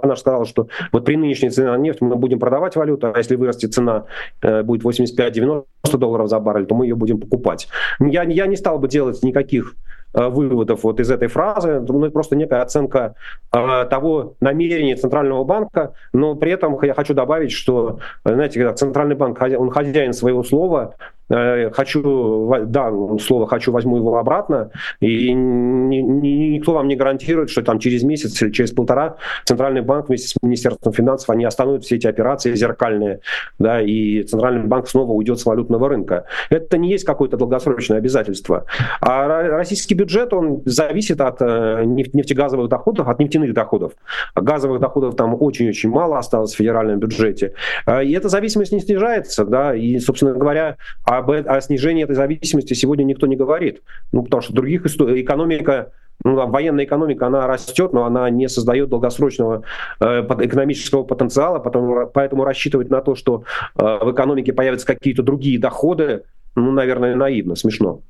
[0.02, 3.34] она сказала, что вот при нынешней цене на нефть мы будем продавать валюту, а если
[3.34, 4.04] вырастет цена,
[4.42, 7.66] э, будет 85-90 долларов за баррель, то мы ее будем покупать.
[7.98, 9.74] Я, я не стал бы делать никаких
[10.16, 11.80] выводов вот из этой фразы.
[11.80, 13.14] Ну, это просто некая оценка
[13.52, 19.14] э, того намерения Центрального банка, но при этом я хочу добавить, что, знаете, когда Центральный
[19.14, 26.72] банк, он хозяин своего слова, Э, хочу, да, слово «хочу» возьму его обратно, и никто
[26.72, 30.92] вам не гарантирует, что там через месяц или через полтора Центральный банк вместе с Министерством
[30.92, 33.20] финансов, они остановят все эти операции зеркальные,
[33.58, 36.26] да, и Центральный банк снова уйдет с валютного рынка.
[36.50, 38.64] Это не есть какое-то долгосрочное обязательство.
[39.00, 43.92] А российский бюджет, он зависит от э, нефтегазовых доходов, от нефтяных доходов.
[44.34, 47.54] Газовых доходов там очень-очень мало осталось в федеральном бюджете.
[47.86, 50.76] Э, и эта зависимость не снижается, да, и, собственно говоря,
[51.18, 53.82] об, о снижении этой зависимости сегодня никто не говорит.
[54.12, 55.92] Ну, потому что других историй, экономика
[56.24, 59.62] ну, военная экономика, она растет, но она не создает долгосрочного
[60.00, 63.44] э, экономического потенциала, потом, поэтому рассчитывать на то, что
[63.76, 66.22] э, в экономике появятся какие-то другие доходы,
[66.54, 68.00] ну, наверное, наивно, смешно.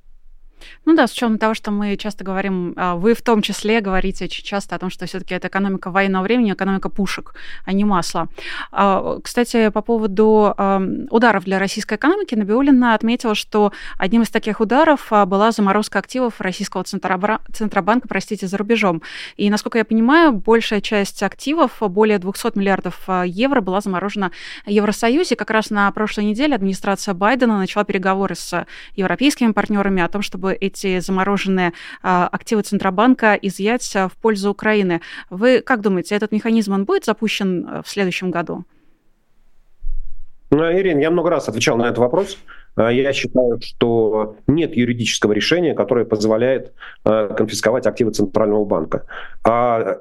[0.84, 4.24] Ну да, с учетом того, что мы часто говорим, а, вы в том числе говорите
[4.24, 8.28] очень часто о том, что все-таки это экономика военного времени, экономика пушек, а не масла.
[8.72, 10.54] А, кстати, по поводу
[11.10, 16.40] ударов для российской экономики, Набиулина отметила, что одним из таких ударов а, была заморозка активов
[16.40, 19.02] российского Центробанка, простите, за рубежом.
[19.36, 24.30] И, насколько я понимаю, большая часть активов, более 200 миллиардов евро, была заморожена
[24.64, 25.36] в Евросоюзе.
[25.36, 30.45] Как раз на прошлой неделе администрация Байдена начала переговоры с европейскими партнерами о том, чтобы
[30.46, 35.00] чтобы эти замороженные активы Центробанка изъять в пользу Украины.
[35.30, 38.64] Вы как думаете, этот механизм он будет запущен в следующем году?
[40.50, 42.38] Ну, Ирина, я много раз отвечал на этот вопрос.
[42.76, 46.72] А, я считаю, что нет юридического решения, которое позволяет
[47.04, 49.06] а, конфисковать активы Центрального банка.
[49.42, 49.98] А,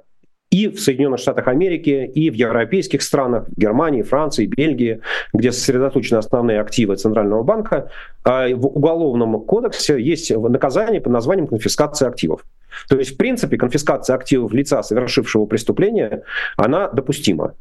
[0.56, 5.02] и в Соединенных Штатах Америки, и в европейских странах, Германии, Франции, Бельгии,
[5.34, 7.90] где сосредоточены основные активы Центрального банка,
[8.24, 12.42] в Уголовном кодексе есть наказание под названием конфискация активов.
[12.90, 16.24] То есть, в принципе, конфискация активов лица, совершившего преступление,
[16.58, 17.54] она допустима.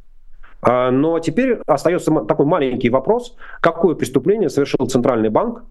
[0.62, 5.64] А, но теперь остается такой маленький вопрос, какое преступление совершил Центральный банк,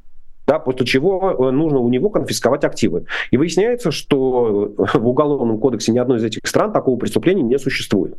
[0.47, 3.05] да, после чего э, нужно у него конфисковать активы.
[3.31, 8.15] И выясняется, что в Уголовном кодексе ни одной из этих стран такого преступления не существует.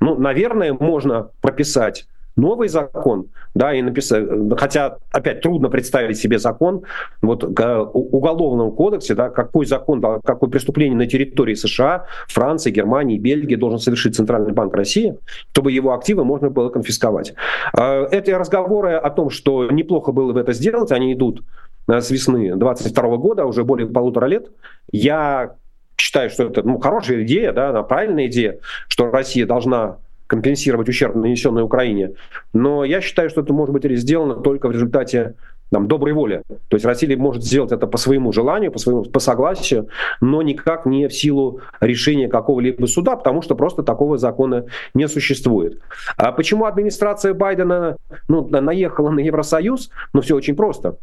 [0.00, 2.06] Ну, наверное, можно прописать
[2.38, 4.24] новый закон, да, и написать,
[4.56, 6.82] хотя, опять, трудно представить себе закон,
[7.20, 13.56] вот в уголовном кодексе, да, какой закон, какое преступление на территории США, Франции, Германии, Бельгии
[13.56, 15.18] должен совершить Центральный банк России,
[15.52, 17.34] чтобы его активы можно было конфисковать.
[17.74, 21.42] А, эти разговоры о том, что неплохо было бы это сделать, они идут
[21.88, 24.48] э, с весны 22 года, уже более полутора лет.
[24.92, 25.56] Я
[25.96, 28.58] считаю, что это ну, хорошая идея, да, правильная идея,
[28.88, 29.98] что Россия должна
[30.28, 32.12] компенсировать ущерб, нанесенный Украине.
[32.52, 35.34] Но я считаю, что это может быть сделано только в результате
[35.70, 36.42] там, доброй воли.
[36.68, 39.88] То есть Россия может сделать это по своему желанию, по своему по согласию,
[40.20, 45.80] но никак не в силу решения какого-либо суда, потому что просто такого закона не существует.
[46.16, 47.96] А почему администрация Байдена
[48.28, 49.90] ну, наехала на Евросоюз?
[50.12, 50.96] Ну, все очень просто.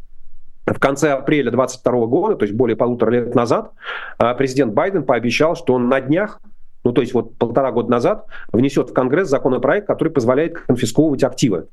[0.66, 3.70] В конце апреля 2022 года, то есть более полутора лет назад,
[4.18, 6.40] а, президент Байден пообещал, что он на днях
[6.86, 11.66] ну то есть вот полтора года назад, внесет в Конгресс законопроект, который позволяет конфисковывать активы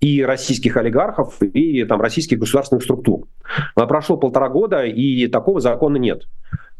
[0.00, 3.26] и российских олигархов, и там, российских государственных структур.
[3.74, 6.22] А прошло полтора года, и такого закона нет.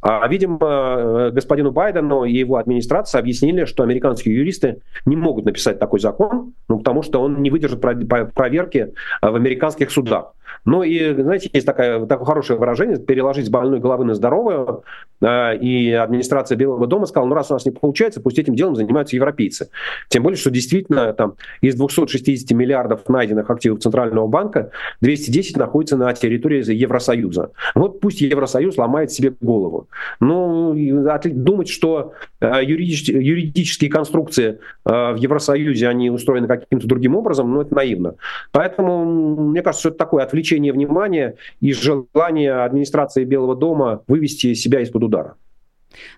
[0.01, 6.01] А, видимо, господину Байдену и его администрация объяснили, что американские юристы не могут написать такой
[6.01, 10.33] закон, ну, потому что он не выдержит проверки в американских судах.
[10.65, 14.83] Ну и, знаете, есть такое, такое хорошее выражение, переложить с больной головы на здоровую.
[15.25, 18.77] А, и администрация Белого дома сказала, ну раз у нас не получается, пусть этим делом
[18.77, 19.71] занимаются европейцы.
[20.09, 24.71] Тем более, что действительно там из 260 миллиардов найденных активов Центрального банка
[25.01, 27.53] 210 находится на территории Евросоюза.
[27.75, 29.89] Вот пусть Евросоюз ломает себе голову.
[30.21, 37.63] Ну, думать, что а, юридические конструкции а, в Евросоюзе, они устроены каким-то другим образом, ну,
[37.63, 38.17] это наивно.
[38.53, 39.05] Поэтому,
[39.51, 45.05] мне кажется, что это такое отвлечение внимания и желание администрации Белого дома вывести себя из-под
[45.05, 45.14] удара.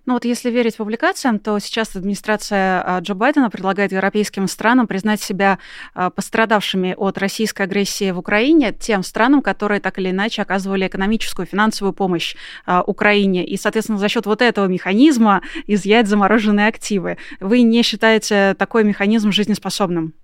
[0.07, 5.21] Ну вот если верить публикациям, то сейчас администрация а, Джо Байдена предлагает европейским странам признать
[5.21, 5.59] себя
[5.95, 11.47] а, пострадавшими от российской агрессии в Украине тем странам, которые так или иначе оказывали экономическую,
[11.47, 13.45] финансовую помощь а, Украине.
[13.47, 17.19] И, соответственно, за счет вот этого механизма изъять замороженные активы.
[17.41, 20.15] Вы не считаете такой механизм жизнеспособным?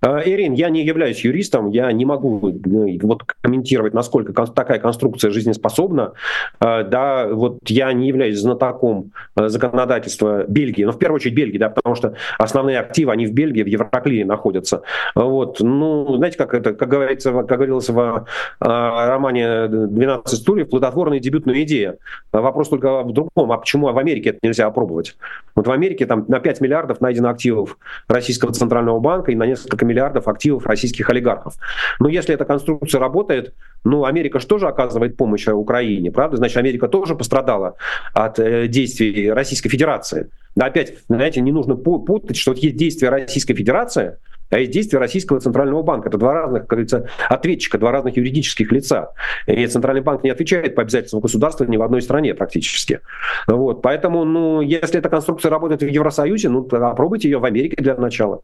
[0.00, 5.30] А, Ирин, я не являюсь юристом, я не могу ну, вот комментировать, насколько такая конструкция
[5.30, 6.12] жизнеспособна.
[6.60, 11.58] А, да, вот я не являюсь знатоком а, законодательства Бельгии, но в первую очередь Бельгии,
[11.58, 14.82] да, потому что основные активы, они в Бельгии, в Евроклире находятся.
[15.14, 18.26] Вот, ну, знаете, как это, как говорится, как говорилось в
[18.60, 21.96] романе «12 стульев», плодотворная дебютная идея.
[22.32, 25.16] Вопрос только в другом, а почему в Америке это нельзя опробовать?
[25.54, 29.84] Вот в Америке там на 5 миллиардов найдено активов Российского Центрального банка и на несколько
[29.88, 31.54] миллиардов активов российских олигархов.
[31.98, 36.36] Но если эта конструкция работает, ну, Америка же тоже оказывает помощь Украине, правда?
[36.36, 37.76] Значит, Америка тоже пострадала
[38.12, 40.30] от э, действий Российской Федерации.
[40.54, 44.16] Да, опять, знаете, не нужно путать, что вот есть действия Российской Федерации,
[44.50, 46.08] а есть действия Российского Центрального банка.
[46.08, 49.12] Это два разных, как говорится, ответчика, два разных юридических лица.
[49.46, 53.00] И Центральный банк не отвечает по обязательствам государства ни в одной стране практически.
[53.46, 53.82] Вот.
[53.82, 58.40] Поэтому, ну, если эта конструкция работает в Евросоюзе, ну, попробуйте ее в Америке для начала.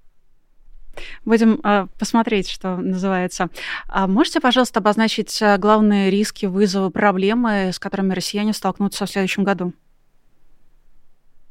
[1.25, 3.49] Будем э, посмотреть, что называется.
[3.89, 9.45] А можете, пожалуйста, обозначить а, главные риски, вызовы, проблемы, с которыми россияне столкнутся в следующем
[9.45, 9.73] году?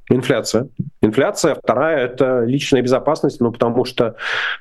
[0.09, 0.67] Инфляция.
[1.01, 1.55] Инфляция.
[1.55, 4.15] Вторая– это личная безопасность, ну, потому что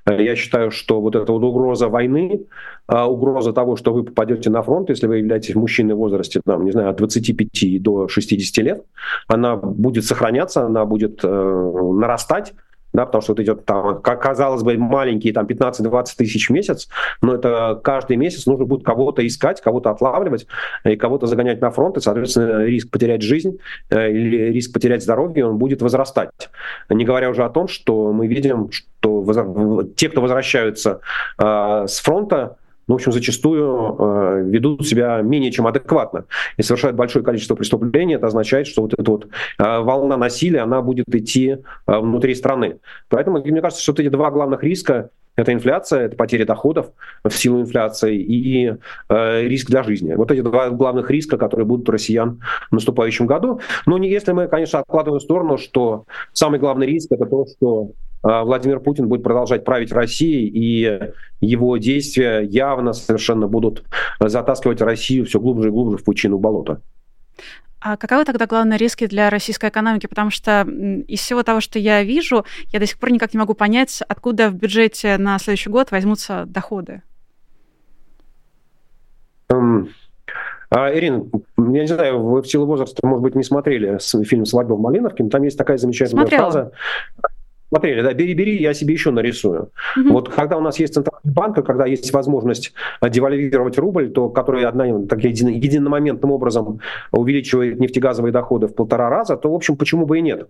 [0.06, 2.46] э, я считаю, что вот эта вот угроза войны,
[2.88, 6.72] угроза того, что вы попадете на фронт, если вы являетесь мужчиной в возрасте, там, не
[6.72, 8.84] знаю, от 25 до 60 лет,
[9.26, 12.54] она будет сохраняться, она будет э, нарастать,
[12.92, 16.88] да, потому что вот идет там, как казалось бы, маленькие там 15-20 тысяч в месяц,
[17.20, 20.46] но это каждый месяц нужно будет кого-то искать, кого-то отлавливать
[20.84, 23.58] и кого-то загонять на фронт, и, соответственно, риск потерять жизнь
[23.90, 26.30] э, или риск потерять здоровье, он будет возрастать.
[26.88, 31.00] Не говоря уже о том, что мы видим, что те, кто возвращаются
[31.38, 32.56] э, с фронта,
[32.86, 36.24] ну, в общем, зачастую э, ведут себя менее чем адекватно
[36.56, 38.14] и совершают большое количество преступлений.
[38.14, 39.28] Это означает, что вот эта вот
[39.58, 42.78] э, волна насилия, она будет идти э, внутри страны.
[43.08, 46.90] Поэтому, мне кажется, что вот эти два главных риска это инфляция, это потеря доходов
[47.24, 48.74] в силу инфляции и
[49.08, 50.14] э, риск для жизни.
[50.14, 53.60] Вот эти два главных риска, которые будут у россиян в наступающем году.
[53.86, 57.92] Но не если мы, конечно, откладываем в сторону, что самый главный риск это то, что
[58.22, 61.00] э, Владимир Путин будет продолжать править в России, и
[61.40, 63.84] его действия явно совершенно будут
[64.20, 66.82] затаскивать Россию все глубже и глубже в пучину болота.
[67.84, 70.06] А каковы тогда главные риски для российской экономики?
[70.06, 73.54] Потому что из всего того, что я вижу, я до сих пор никак не могу
[73.54, 77.02] понять, откуда в бюджете на следующий год возьмутся доходы.
[79.50, 79.88] Um...
[80.70, 81.26] А, Ирина,
[81.58, 85.22] я не знаю, вы в силу возраста, может быть, не смотрели фильм «Свадьба в Малиновке»,
[85.22, 86.50] но там есть такая замечательная Смотрела.
[86.50, 86.72] фраза
[87.72, 89.70] смотрели, да, бери-бери, я себе еще нарисую.
[89.96, 90.10] Mm-hmm.
[90.10, 95.06] Вот когда у нас есть центральный банк, когда есть возможность девальвировать рубль, то который одна,
[95.06, 96.80] так, един, единомоментным образом
[97.12, 100.48] увеличивает нефтегазовые доходы в полтора раза, то, в общем, почему бы и нет?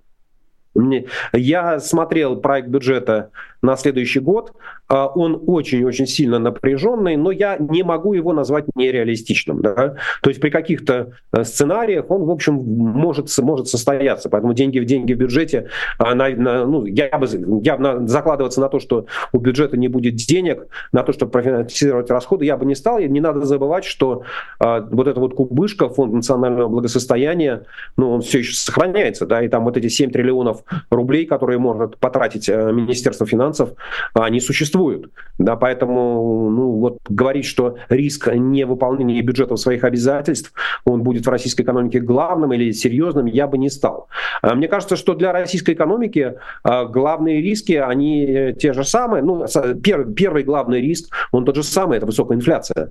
[1.33, 3.31] Я смотрел проект бюджета
[3.63, 4.53] на следующий год.
[4.89, 9.63] А, он очень-очень сильно напряженный, но я не могу его назвать нереалистичным.
[9.63, 9.97] Да?
[10.23, 14.29] То есть при каких-то э, сценариях он, в общем, может, может состояться.
[14.29, 17.27] Поэтому деньги в деньги в бюджете, а, на, на, ну, я бы
[17.63, 22.45] я, закладываться на то, что у бюджета не будет денег, на то, чтобы профинансировать расходы,
[22.45, 22.99] я бы не стал.
[22.99, 24.25] И не надо забывать, что
[24.59, 27.63] а, вот эта вот кубышка, фонд национального благосостояния,
[27.97, 31.99] ну, он все еще сохраняется, да, и там вот эти 7 триллионов рублей, которые может
[31.99, 33.71] потратить э, Министерство финансов, финансов,
[34.15, 35.11] они существуют.
[35.39, 40.53] Да, поэтому ну, вот говорить, что риск невыполнения бюджетов своих обязательств,
[40.85, 44.09] он будет в российской экономике главным или серьезным, я бы не стал.
[44.43, 49.23] А мне кажется, что для российской экономики а, главные риски, они те же самые.
[49.23, 49.47] Ну,
[49.83, 52.91] первый, первый главный риск, он тот же самый, это высокая инфляция.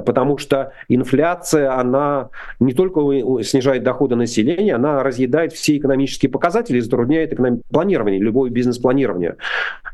[0.00, 2.30] Потому что инфляция, она
[2.60, 3.00] не только
[3.42, 7.36] снижает доходы населения, она разъедает все экономические показатели затрудняет
[7.70, 9.36] планирование, любое бизнес-планирование.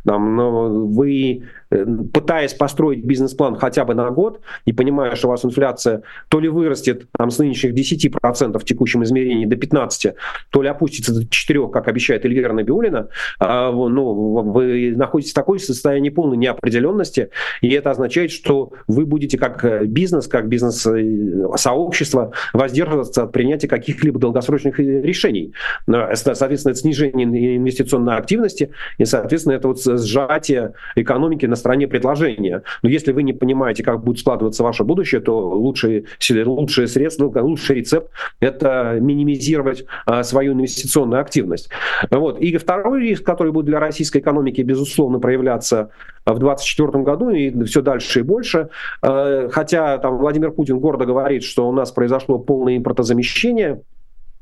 [0.04, 1.42] Там, ну, вы
[1.72, 6.38] Э, пытаясь построить бизнес-план хотя бы на год и понимая, что у вас инфляция то
[6.38, 10.14] ли вырастет там, с нынешних 10% в текущем измерении до 15%,
[10.50, 15.60] то ли опустится до 4%, как обещает Эльвира Набиулина, а, ну, вы находитесь в такой
[15.60, 17.30] состоянии полной неопределенности,
[17.62, 24.18] и это означает, что вы будете как э, бизнес, как бизнес-сообщество воздерживаться от принятия каких-либо
[24.18, 25.52] долгосрочных э, решений.
[25.86, 32.62] Соответственно, это снижение инвестиционной активности и, соответственно, это вот сжатие экономики на стороне предложения.
[32.82, 36.04] Но если вы не понимаете, как будет складываться ваше будущее, то лучшее,
[36.44, 39.84] лучшее средство, лучший рецепт– это минимизировать
[40.22, 41.68] свою инвестиционную активность.
[42.10, 42.40] Вот.
[42.40, 45.90] И второй риск, который будет для российской экономики, безусловно, проявляться
[46.24, 48.68] в 2024 году и все дальше и больше.
[49.02, 53.82] А, хотя там Владимир Путин гордо говорит, что у нас произошло полное импортозамещение,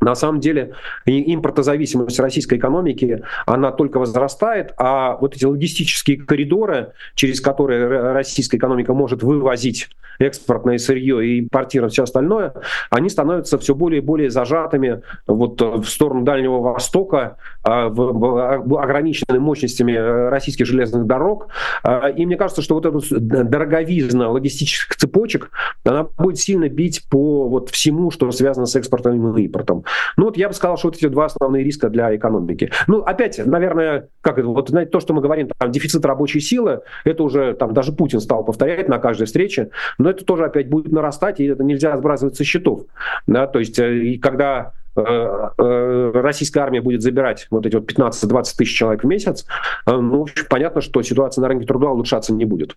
[0.01, 0.73] на самом деле
[1.07, 8.95] импортозависимость российской экономики, она только возрастает, а вот эти логистические коридоры, через которые российская экономика
[8.95, 9.89] может вывозить
[10.19, 12.55] экспортное сырье и импортировать все остальное,
[12.91, 19.93] они становятся все более и более зажатыми вот в сторону Дальнего Востока, а, ограниченными мощностями
[20.29, 21.49] российских железных дорог.
[21.83, 25.51] А, и мне кажется, что вот эта дороговизна логистических цепочек,
[25.85, 29.85] она будет сильно бить по вот всему, что связано с экспортом и импортом.
[30.17, 32.71] Ну вот я бы сказал, что вот эти два основные риска для экономики.
[32.87, 36.81] Ну опять, наверное, как это, вот знаете, то, что мы говорим, там дефицит рабочей силы,
[37.05, 40.93] это уже там даже Путин стал повторять на каждой встрече, но это тоже опять будет
[40.93, 42.83] нарастать, и это нельзя сбрасывать со счетов.
[43.27, 43.47] Да?
[43.47, 48.45] То есть э, и когда э, э, российская армия будет забирать вот эти вот 15-20
[48.57, 49.47] тысяч человек в месяц,
[49.87, 52.77] ну, понятно, что ситуация на рынке труда улучшаться не будет.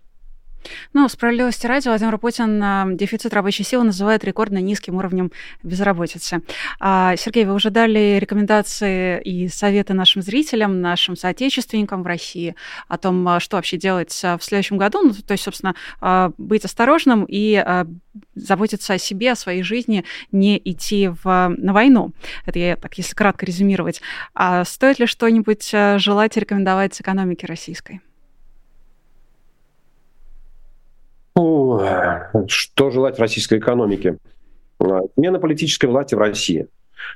[0.92, 6.42] Ну, справедливости ради, Владимир Путин а, дефицит рабочей силы называет рекордно низким уровнем безработицы.
[6.80, 12.54] А, Сергей, вы уже дали рекомендации и советы нашим зрителям, нашим соотечественникам в России
[12.88, 15.02] о том, а, что вообще делать в следующем году.
[15.02, 15.74] Ну, то есть, собственно,
[16.38, 17.62] быть осторожным и
[18.34, 22.12] заботиться о себе, о своей жизни, не идти в, на войну.
[22.46, 24.00] Это я так, если кратко резюмировать.
[24.34, 28.00] А стоит ли что-нибудь желать рекомендовать экономике российской?
[31.36, 31.80] Ну,
[32.48, 34.18] что желать российской экономике?
[35.14, 36.68] Смена политической власти в России.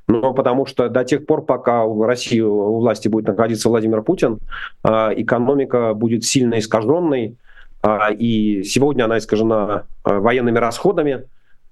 [0.07, 4.39] Но потому что до тех пор, пока в России у власти будет находиться Владимир Путин,
[4.83, 7.37] а, экономика будет сильно искаженной,
[7.83, 11.25] а, и сегодня она искажена а, военными расходами,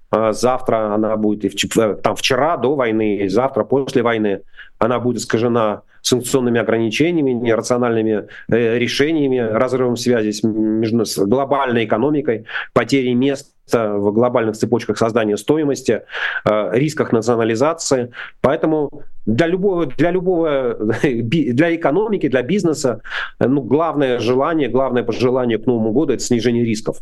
[0.09, 1.67] завтра она будет и
[2.01, 4.39] там вчера до войны, завтра после войны
[4.79, 12.45] она будет искажена санкционными ограничениями, нерациональными э, решениями, разрывом связи с, между, с глобальной экономикой,
[12.73, 16.03] потерей мест в глобальных цепочках создания стоимости,
[16.45, 18.11] э, рисках национализации.
[18.41, 23.01] Поэтому для любого, для любого, для экономики, для бизнеса,
[23.39, 26.99] ну, главное желание, главное пожелание к Новому году– это снижение рисков.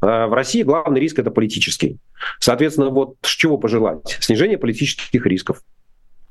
[0.00, 1.98] Э, в России главный риск– это политический.
[2.38, 4.16] Соответственно, вот с чего пожелать?
[4.20, 5.60] Снижение политических рисков.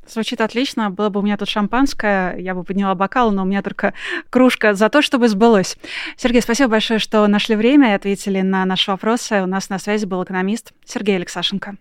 [0.08, 0.90] Звучит отлично.
[0.90, 3.94] Было бы у меня тут шампанское, я бы подняла бокал, но у меня только
[4.30, 5.78] кружка за то, чтобы сбылось.
[6.18, 9.42] Сергей, спасибо большое, что нашли время и ответили на наши вопросы.
[9.42, 11.76] У нас на связи был экономист Сергей Алексашенко.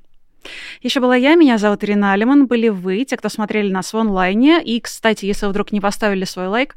[0.82, 4.62] Еще была я, меня зовут Ирина Алиман, были вы, те, кто смотрели нас в онлайне.
[4.62, 6.74] И, кстати, если вы вдруг не поставили свой лайк,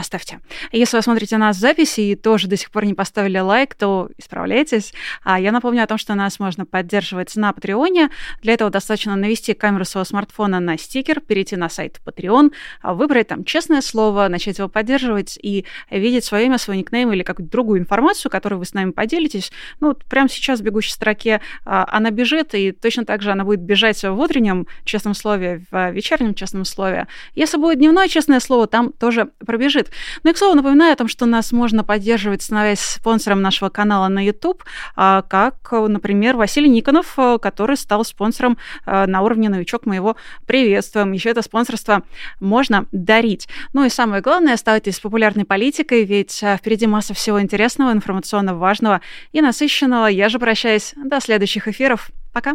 [0.00, 0.40] поставьте.
[0.72, 4.08] Если вы смотрите нас в записи и тоже до сих пор не поставили лайк, то
[4.16, 4.94] исправляйтесь.
[5.22, 8.08] А я напомню о том, что нас можно поддерживать на Патреоне.
[8.40, 12.52] Для этого достаточно навести камеру своего смартфона на стикер, перейти на сайт Patreon,
[12.82, 17.52] выбрать там честное слово, начать его поддерживать и видеть свое имя, свой никнейм или какую-то
[17.52, 19.52] другую информацию, которую вы с нами поделитесь.
[19.80, 23.42] Ну, вот прямо сейчас в бегущей строке а, она бежит, и точно так же она
[23.42, 27.08] будет бежать в утреннем честном слове, в вечернем честном слове.
[27.34, 29.90] Если будет дневное честное слово, там тоже пробежит.
[30.22, 34.06] Ну и, к слову, напоминаю о том, что нас можно поддерживать, становясь спонсором нашего канала
[34.06, 34.62] на YouTube,
[34.94, 39.86] а, как, например, Василий Никонов, э, который стал спонсором э, на уровне новичок.
[39.86, 40.14] Мы его
[40.46, 41.10] приветствуем.
[41.10, 42.04] Еще это спонсорство
[42.38, 43.48] можно дарить.
[43.72, 49.00] Ну и самое главное, оставайтесь популярной политикой, ведь э, впереди масса всего интересного, информационно важного
[49.32, 50.06] и насыщенного.
[50.06, 50.94] Я же прощаюсь.
[50.96, 52.12] До следующих эфиров.
[52.32, 52.54] Пока.